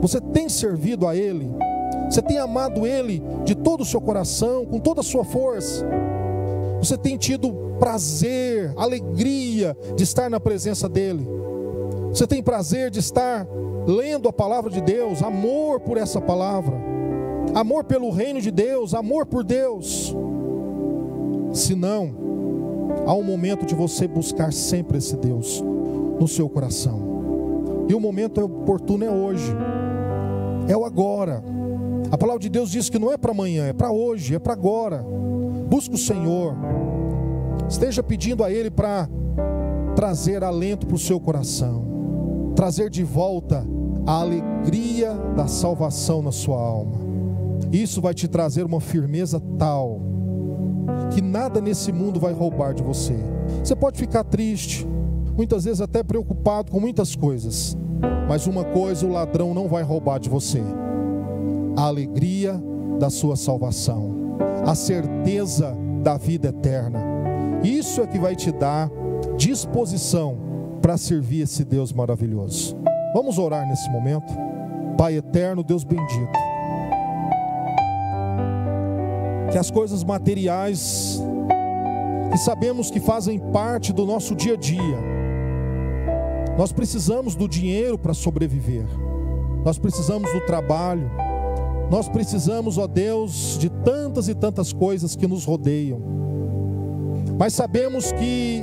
Você 0.00 0.18
tem 0.18 0.48
servido 0.48 1.06
a 1.06 1.14
Ele. 1.14 1.50
Você 2.08 2.22
tem 2.22 2.38
amado 2.38 2.86
Ele 2.86 3.22
de 3.44 3.54
todo 3.54 3.82
o 3.82 3.84
seu 3.84 4.00
coração, 4.00 4.64
com 4.64 4.78
toda 4.78 5.00
a 5.00 5.04
sua 5.04 5.24
força. 5.24 5.86
Você 6.78 6.96
tem 6.96 7.18
tido 7.18 7.52
prazer, 7.78 8.72
alegria 8.76 9.76
de 9.94 10.02
estar 10.02 10.30
na 10.30 10.40
presença 10.40 10.88
dEle. 10.88 11.28
Você 12.08 12.26
tem 12.26 12.42
prazer 12.42 12.90
de 12.90 12.98
estar 12.98 13.46
lendo 13.86 14.28
a 14.28 14.32
palavra 14.32 14.70
de 14.70 14.80
Deus, 14.80 15.22
amor 15.22 15.80
por 15.80 15.98
essa 15.98 16.20
palavra, 16.20 16.74
amor 17.54 17.84
pelo 17.84 18.10
reino 18.10 18.40
de 18.40 18.50
Deus, 18.50 18.94
amor 18.94 19.26
por 19.26 19.44
Deus. 19.44 20.14
Se 21.52 21.74
não, 21.74 22.10
há 23.06 23.12
um 23.12 23.22
momento 23.22 23.66
de 23.66 23.74
você 23.74 24.08
buscar 24.08 24.52
sempre 24.52 24.96
esse 24.96 25.16
Deus 25.16 25.62
no 26.18 26.26
seu 26.26 26.48
coração. 26.48 27.09
E 27.90 27.94
o 27.94 27.98
momento 27.98 28.40
oportuno 28.40 29.04
é 29.04 29.10
hoje, 29.10 29.52
é 30.68 30.76
o 30.76 30.84
agora. 30.84 31.42
A 32.08 32.16
palavra 32.16 32.40
de 32.40 32.48
Deus 32.48 32.70
diz 32.70 32.88
que 32.88 33.00
não 33.00 33.12
é 33.12 33.18
para 33.18 33.32
amanhã, 33.32 33.66
é 33.66 33.72
para 33.72 33.90
hoje, 33.90 34.32
é 34.32 34.38
para 34.38 34.52
agora. 34.52 35.04
Busque 35.68 35.96
o 35.96 35.98
Senhor, 35.98 36.54
esteja 37.68 38.00
pedindo 38.00 38.44
a 38.44 38.52
Ele 38.52 38.70
para 38.70 39.08
trazer 39.96 40.44
alento 40.44 40.86
para 40.86 40.94
o 40.94 41.00
seu 41.00 41.18
coração, 41.18 42.52
trazer 42.54 42.90
de 42.90 43.02
volta 43.02 43.66
a 44.06 44.20
alegria 44.20 45.12
da 45.34 45.48
salvação 45.48 46.22
na 46.22 46.30
sua 46.30 46.60
alma. 46.60 46.96
Isso 47.72 48.00
vai 48.00 48.14
te 48.14 48.28
trazer 48.28 48.62
uma 48.62 48.80
firmeza 48.80 49.42
tal 49.58 50.00
que 51.12 51.20
nada 51.20 51.60
nesse 51.60 51.90
mundo 51.90 52.20
vai 52.20 52.32
roubar 52.32 52.72
de 52.72 52.84
você. 52.84 53.16
Você 53.64 53.74
pode 53.74 53.98
ficar 53.98 54.22
triste, 54.22 54.86
muitas 55.40 55.64
vezes 55.64 55.80
até 55.80 56.02
preocupado 56.02 56.70
com 56.70 56.78
muitas 56.78 57.16
coisas, 57.16 57.74
mas 58.28 58.46
uma 58.46 58.62
coisa 58.62 59.06
o 59.06 59.10
ladrão 59.10 59.54
não 59.54 59.68
vai 59.68 59.82
roubar 59.82 60.20
de 60.20 60.28
você: 60.28 60.62
a 61.74 61.84
alegria 61.84 62.62
da 62.98 63.08
sua 63.08 63.36
salvação, 63.36 64.36
a 64.66 64.74
certeza 64.74 65.74
da 66.02 66.18
vida 66.18 66.48
eterna. 66.48 67.00
Isso 67.64 68.02
é 68.02 68.06
que 68.06 68.18
vai 68.18 68.36
te 68.36 68.52
dar 68.52 68.90
disposição 69.38 70.36
para 70.82 70.98
servir 70.98 71.40
esse 71.40 71.64
Deus 71.64 71.90
maravilhoso. 71.90 72.76
Vamos 73.14 73.38
orar 73.38 73.66
nesse 73.66 73.90
momento. 73.90 74.30
Pai 74.98 75.16
eterno, 75.16 75.64
Deus 75.64 75.84
bendito. 75.84 76.38
Que 79.50 79.56
as 79.56 79.70
coisas 79.70 80.04
materiais 80.04 81.18
que 82.30 82.38
sabemos 82.38 82.90
que 82.90 83.00
fazem 83.00 83.38
parte 83.38 83.90
do 83.90 84.04
nosso 84.04 84.34
dia 84.34 84.52
a 84.52 84.56
dia. 84.56 85.09
Nós 86.60 86.72
precisamos 86.72 87.34
do 87.34 87.48
dinheiro 87.48 87.96
para 87.96 88.12
sobreviver. 88.12 88.84
Nós 89.64 89.78
precisamos 89.78 90.30
do 90.30 90.44
trabalho. 90.44 91.10
Nós 91.90 92.06
precisamos, 92.06 92.76
ó 92.76 92.86
Deus, 92.86 93.56
de 93.58 93.70
tantas 93.70 94.28
e 94.28 94.34
tantas 94.34 94.70
coisas 94.70 95.16
que 95.16 95.26
nos 95.26 95.46
rodeiam. 95.46 96.02
Mas 97.38 97.54
sabemos 97.54 98.12
que 98.12 98.62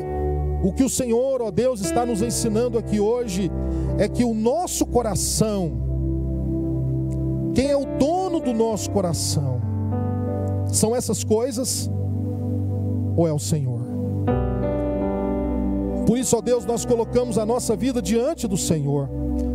o 0.63 0.71
que 0.71 0.83
o 0.83 0.89
Senhor, 0.89 1.41
ó 1.41 1.49
Deus, 1.49 1.81
está 1.81 2.05
nos 2.05 2.21
ensinando 2.21 2.77
aqui 2.77 2.99
hoje 2.99 3.49
é 3.97 4.07
que 4.07 4.23
o 4.23 4.35
nosso 4.35 4.85
coração, 4.85 5.71
quem 7.55 7.71
é 7.71 7.75
o 7.75 7.97
dono 7.97 8.39
do 8.39 8.53
nosso 8.53 8.91
coração, 8.91 9.59
são 10.67 10.95
essas 10.95 11.23
coisas 11.23 11.89
ou 13.15 13.27
é 13.27 13.33
o 13.33 13.39
Senhor? 13.39 13.76
Por 16.07 16.17
isso, 16.17 16.37
ó 16.37 16.41
Deus, 16.41 16.63
nós 16.63 16.85
colocamos 16.85 17.37
a 17.37 17.45
nossa 17.45 17.75
vida 17.75 18.01
diante 18.01 18.47
do 18.47 18.55
Senhor. 18.55 19.09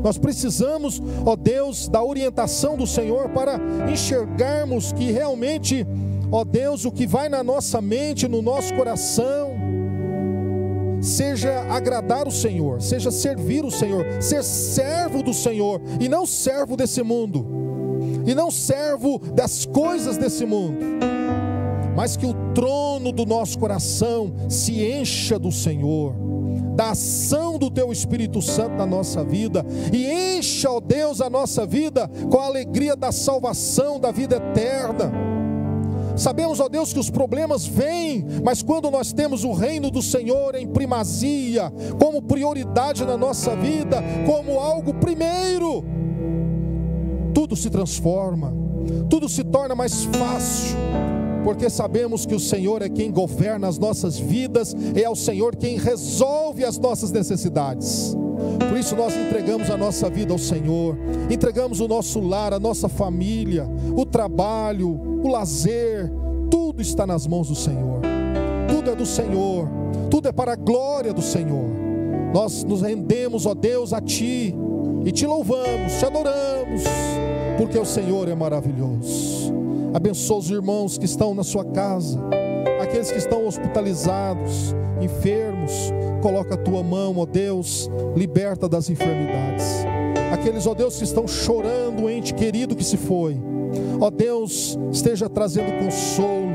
Nós 0.05 0.19
precisamos, 0.19 1.03
ó 1.25 1.35
Deus, 1.35 1.89
da 1.89 2.05
orientação 2.05 2.77
do 2.77 2.87
Senhor 2.87 3.31
para 3.31 3.59
enxergarmos 3.91 4.93
que 4.93 5.11
realmente, 5.11 5.87
ó 6.31 6.45
Deus, 6.45 6.85
o 6.85 6.93
que 6.93 7.07
vai 7.07 7.31
na 7.31 7.43
nossa 7.43 7.81
mente, 7.81 8.29
no 8.29 8.43
nosso 8.43 8.75
coração, 8.75 9.55
seja 11.01 11.63
agradar 11.71 12.29
o 12.29 12.31
Senhor, 12.31 12.83
seja 12.83 13.11
servir 13.11 13.65
o 13.65 13.71
Senhor, 13.71 14.05
ser 14.21 14.45
servo 14.45 15.23
do 15.23 15.33
Senhor 15.33 15.81
e 15.99 16.07
não 16.07 16.27
servo 16.27 16.77
desse 16.77 17.03
mundo, 17.03 17.47
e 18.27 18.35
não 18.35 18.51
servo 18.51 19.19
das 19.19 19.65
coisas 19.65 20.19
desse 20.19 20.45
mundo, 20.45 20.77
mas 21.97 22.15
que 22.15 22.27
o 22.27 22.35
trono 22.53 23.11
do 23.11 23.25
nosso 23.25 23.59
coração 23.59 24.35
se 24.51 24.85
encha 24.85 25.39
do 25.39 25.51
Senhor 25.51 26.32
da 26.75 26.91
ação 26.91 27.59
do 27.59 27.71
Teu 27.71 27.93
Espírito 27.93 28.41
Santo 28.41 28.77
na 28.77 28.87
nossa 28.87 29.23
vida 29.23 29.65
e 29.93 30.39
encha, 30.39 30.71
ó 30.71 30.81
Deus, 30.81 31.21
a 31.21 31.29
nossa 31.29 31.67
vida 31.67 32.11
com 32.31 32.39
a 32.39 32.47
alegria 32.47 32.97
da 32.97 33.13
salvação, 33.13 34.01
da 34.01 34.11
vida 34.11 34.37
eterna. 34.37 35.13
Sabemos, 36.17 36.61
ó 36.61 36.69
Deus, 36.69 36.93
que 36.93 36.99
os 36.99 37.11
problemas 37.11 37.67
vêm, 37.67 38.25
mas 38.45 38.63
quando 38.63 38.91
nós 38.91 39.13
temos 39.13 39.45
o 39.45 39.53
reino 39.53 39.91
do 39.91 40.03
Senhor 40.03 40.55
em 40.55 40.67
primazia, 40.67 41.73
como 41.99 42.21
prioridade 42.21 43.05
na 43.05 43.17
nossa 43.17 43.57
vida, 43.57 44.03
como 44.27 44.59
algo 44.59 44.95
primeiro, 44.95 45.85
tudo 47.35 47.57
se 47.57 47.71
transforma, 47.71 48.53
tudo 49.09 49.29
se 49.29 49.43
torna 49.43 49.75
mais 49.75 50.05
fácil 50.05 50.77
porque 51.45 51.69
sabemos 51.69 52.25
que 52.25 52.35
o 52.35 52.41
Senhor 52.41 52.83
é 52.83 52.89
quem 52.89 53.11
governa 53.11 53.69
as 53.69 53.79
nossas 53.79 54.19
vidas, 54.19 54.75
é 54.95 55.09
o 55.09 55.17
Senhor 55.17 55.57
quem 55.57 55.77
resolve 55.77 56.65
as 56.65 56.79
nossas 56.79 57.11
necessidades. 57.11 58.17
Por 58.69 58.79
isso 58.79 58.97
nós 58.97 59.15
entregamos 59.17 59.71
a 59.71 59.77
nossa 59.77 60.09
vida 60.09 60.33
ao 60.33 60.39
Senhor, 60.39 60.97
entregamos 61.31 61.81
o 61.81 61.89
nosso 61.89 62.21
lar, 62.21 62.53
a 62.53 62.59
nossa 62.59 62.89
família, 62.89 63.69
o 63.97 64.05
trabalho, 64.05 64.89
o 65.23 65.29
lazer, 65.29 66.11
tudo 66.51 66.81
está 66.83 67.07
nas 67.07 67.27
mãos 67.27 67.49
do 67.49 67.55
Senhor. 67.55 68.01
Tudo 68.69 68.91
é 68.91 68.95
do 68.95 69.07
Senhor, 69.07 69.69
tudo 70.11 70.29
é 70.29 70.33
para 70.33 70.53
a 70.53 70.57
glória 70.57 71.13
do 71.13 71.23
Senhor. 71.23 71.71
Nós 72.33 72.65
nos 72.65 72.83
rendemos, 72.83 73.47
ó 73.47 73.55
Deus, 73.55 73.93
a 73.93 74.01
Ti 74.01 74.55
e 75.05 75.13
te 75.13 75.27
louvamos, 75.27 75.93
te 75.99 76.07
adoramos, 76.07 76.83
porque 77.59 77.79
o 77.79 77.85
Senhor 77.85 78.29
é 78.29 78.35
maravilhoso. 78.35 79.32
Abençoa 79.95 80.39
os 80.39 80.51
irmãos 80.51 80.97
que 80.97 81.05
estão 81.05 81.35
na 81.35 81.45
sua 81.45 81.67
casa, 81.67 82.19
aqueles 82.81 83.11
que 83.11 83.19
estão 83.19 83.47
hospitalizados, 83.47 84.75
enfermos. 85.03 85.93
Coloca 86.23 86.55
a 86.55 86.57
tua 86.57 86.83
mão, 86.83 87.19
ó 87.19 87.27
Deus, 87.27 87.91
liberta 88.17 88.69
das 88.69 88.89
enfermidades. 88.89 89.85
Aqueles, 90.33 90.67
ó 90.67 90.73
Deus, 90.73 90.97
que 90.97 91.05
estão 91.05 91.29
chorando, 91.29 92.05
o 92.05 92.11
ente 92.11 92.33
querido 92.33 92.75
que 92.75 92.85
se 92.85 92.97
foi. 92.97 93.37
Ó 94.01 94.09
Deus, 94.09 94.79
esteja 94.91 95.29
trazendo 95.29 95.79
consolo 95.85 96.53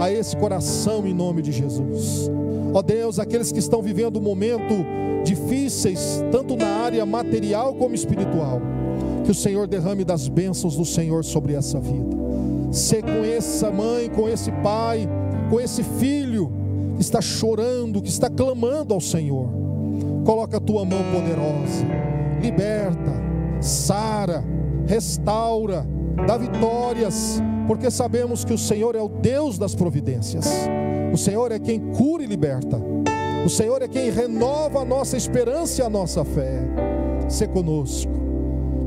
a 0.00 0.12
esse 0.12 0.36
coração 0.36 1.04
em 1.04 1.12
nome 1.12 1.42
de 1.42 1.50
Jesus. 1.50 2.30
Ó 2.72 2.80
Deus, 2.80 3.18
aqueles 3.18 3.50
que 3.50 3.58
estão 3.58 3.82
vivendo 3.82 4.18
um 4.18 4.22
momento 4.22 4.74
difíceis, 5.24 6.22
tanto 6.30 6.54
na 6.54 6.68
área 6.68 7.04
material 7.04 7.74
como 7.74 7.94
espiritual, 7.94 8.60
que 9.24 9.32
o 9.32 9.34
Senhor 9.34 9.66
derrame 9.66 10.04
das 10.04 10.28
bênçãos 10.28 10.76
do 10.76 10.84
Senhor 10.84 11.24
sobre 11.24 11.54
essa 11.54 11.80
vida 11.80 12.17
ser 12.70 13.02
com 13.02 13.24
essa 13.24 13.70
mãe, 13.70 14.08
com 14.08 14.28
esse 14.28 14.50
pai, 14.50 15.08
com 15.50 15.60
esse 15.60 15.82
filho 15.82 16.52
que 16.96 17.02
está 17.02 17.20
chorando, 17.20 18.02
que 18.02 18.08
está 18.08 18.28
clamando 18.28 18.92
ao 18.94 19.00
Senhor. 19.00 19.48
Coloca 20.24 20.58
a 20.58 20.60
tua 20.60 20.84
mão 20.84 21.02
poderosa, 21.12 21.84
liberta, 22.42 23.12
sara, 23.60 24.44
restaura, 24.86 25.86
dá 26.26 26.36
vitórias, 26.36 27.40
porque 27.66 27.90
sabemos 27.90 28.44
que 28.44 28.52
o 28.52 28.58
Senhor 28.58 28.94
é 28.94 29.00
o 29.00 29.08
Deus 29.08 29.58
das 29.58 29.74
providências. 29.74 30.46
O 31.12 31.16
Senhor 31.16 31.50
é 31.52 31.58
quem 31.58 31.80
cura 31.92 32.22
e 32.22 32.26
liberta. 32.26 32.80
O 33.44 33.48
Senhor 33.48 33.80
é 33.80 33.88
quem 33.88 34.10
renova 34.10 34.80
a 34.80 34.84
nossa 34.84 35.16
esperança 35.16 35.80
e 35.80 35.84
a 35.84 35.88
nossa 35.88 36.24
fé. 36.24 36.60
Se 37.28 37.46
conosco 37.46 38.27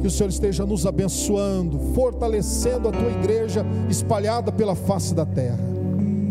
que 0.01 0.07
o 0.07 0.11
Senhor 0.11 0.29
esteja 0.29 0.65
nos 0.65 0.85
abençoando, 0.85 1.79
fortalecendo 1.93 2.89
a 2.89 2.91
tua 2.91 3.11
igreja 3.11 3.65
espalhada 3.89 4.51
pela 4.51 4.75
face 4.75 5.13
da 5.13 5.25
terra. 5.25 5.59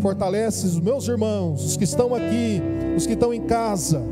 Fortalece 0.02 0.66
os 0.66 0.80
meus 0.80 1.06
irmãos, 1.06 1.64
os 1.64 1.76
que 1.76 1.84
estão 1.84 2.14
aqui, 2.14 2.60
os 2.96 3.06
que 3.06 3.12
estão 3.12 3.32
em 3.32 3.42
casa. 3.42 4.02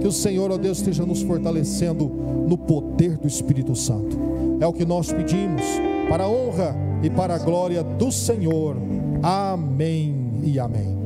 Que 0.00 0.06
o 0.06 0.12
Senhor, 0.12 0.50
ó 0.50 0.58
Deus, 0.58 0.78
esteja 0.78 1.06
nos 1.06 1.22
fortalecendo 1.22 2.06
no 2.46 2.58
poder 2.58 3.16
do 3.16 3.26
Espírito 3.26 3.74
Santo. 3.74 4.18
É 4.60 4.66
o 4.66 4.72
que 4.72 4.84
nós 4.84 5.12
pedimos, 5.12 5.62
para 6.08 6.24
a 6.24 6.28
honra 6.28 6.76
e 7.02 7.08
para 7.08 7.34
a 7.34 7.38
glória 7.38 7.82
do 7.82 8.12
Senhor. 8.12 8.76
Amém 9.22 10.14
e 10.42 10.58
amém. 10.58 11.05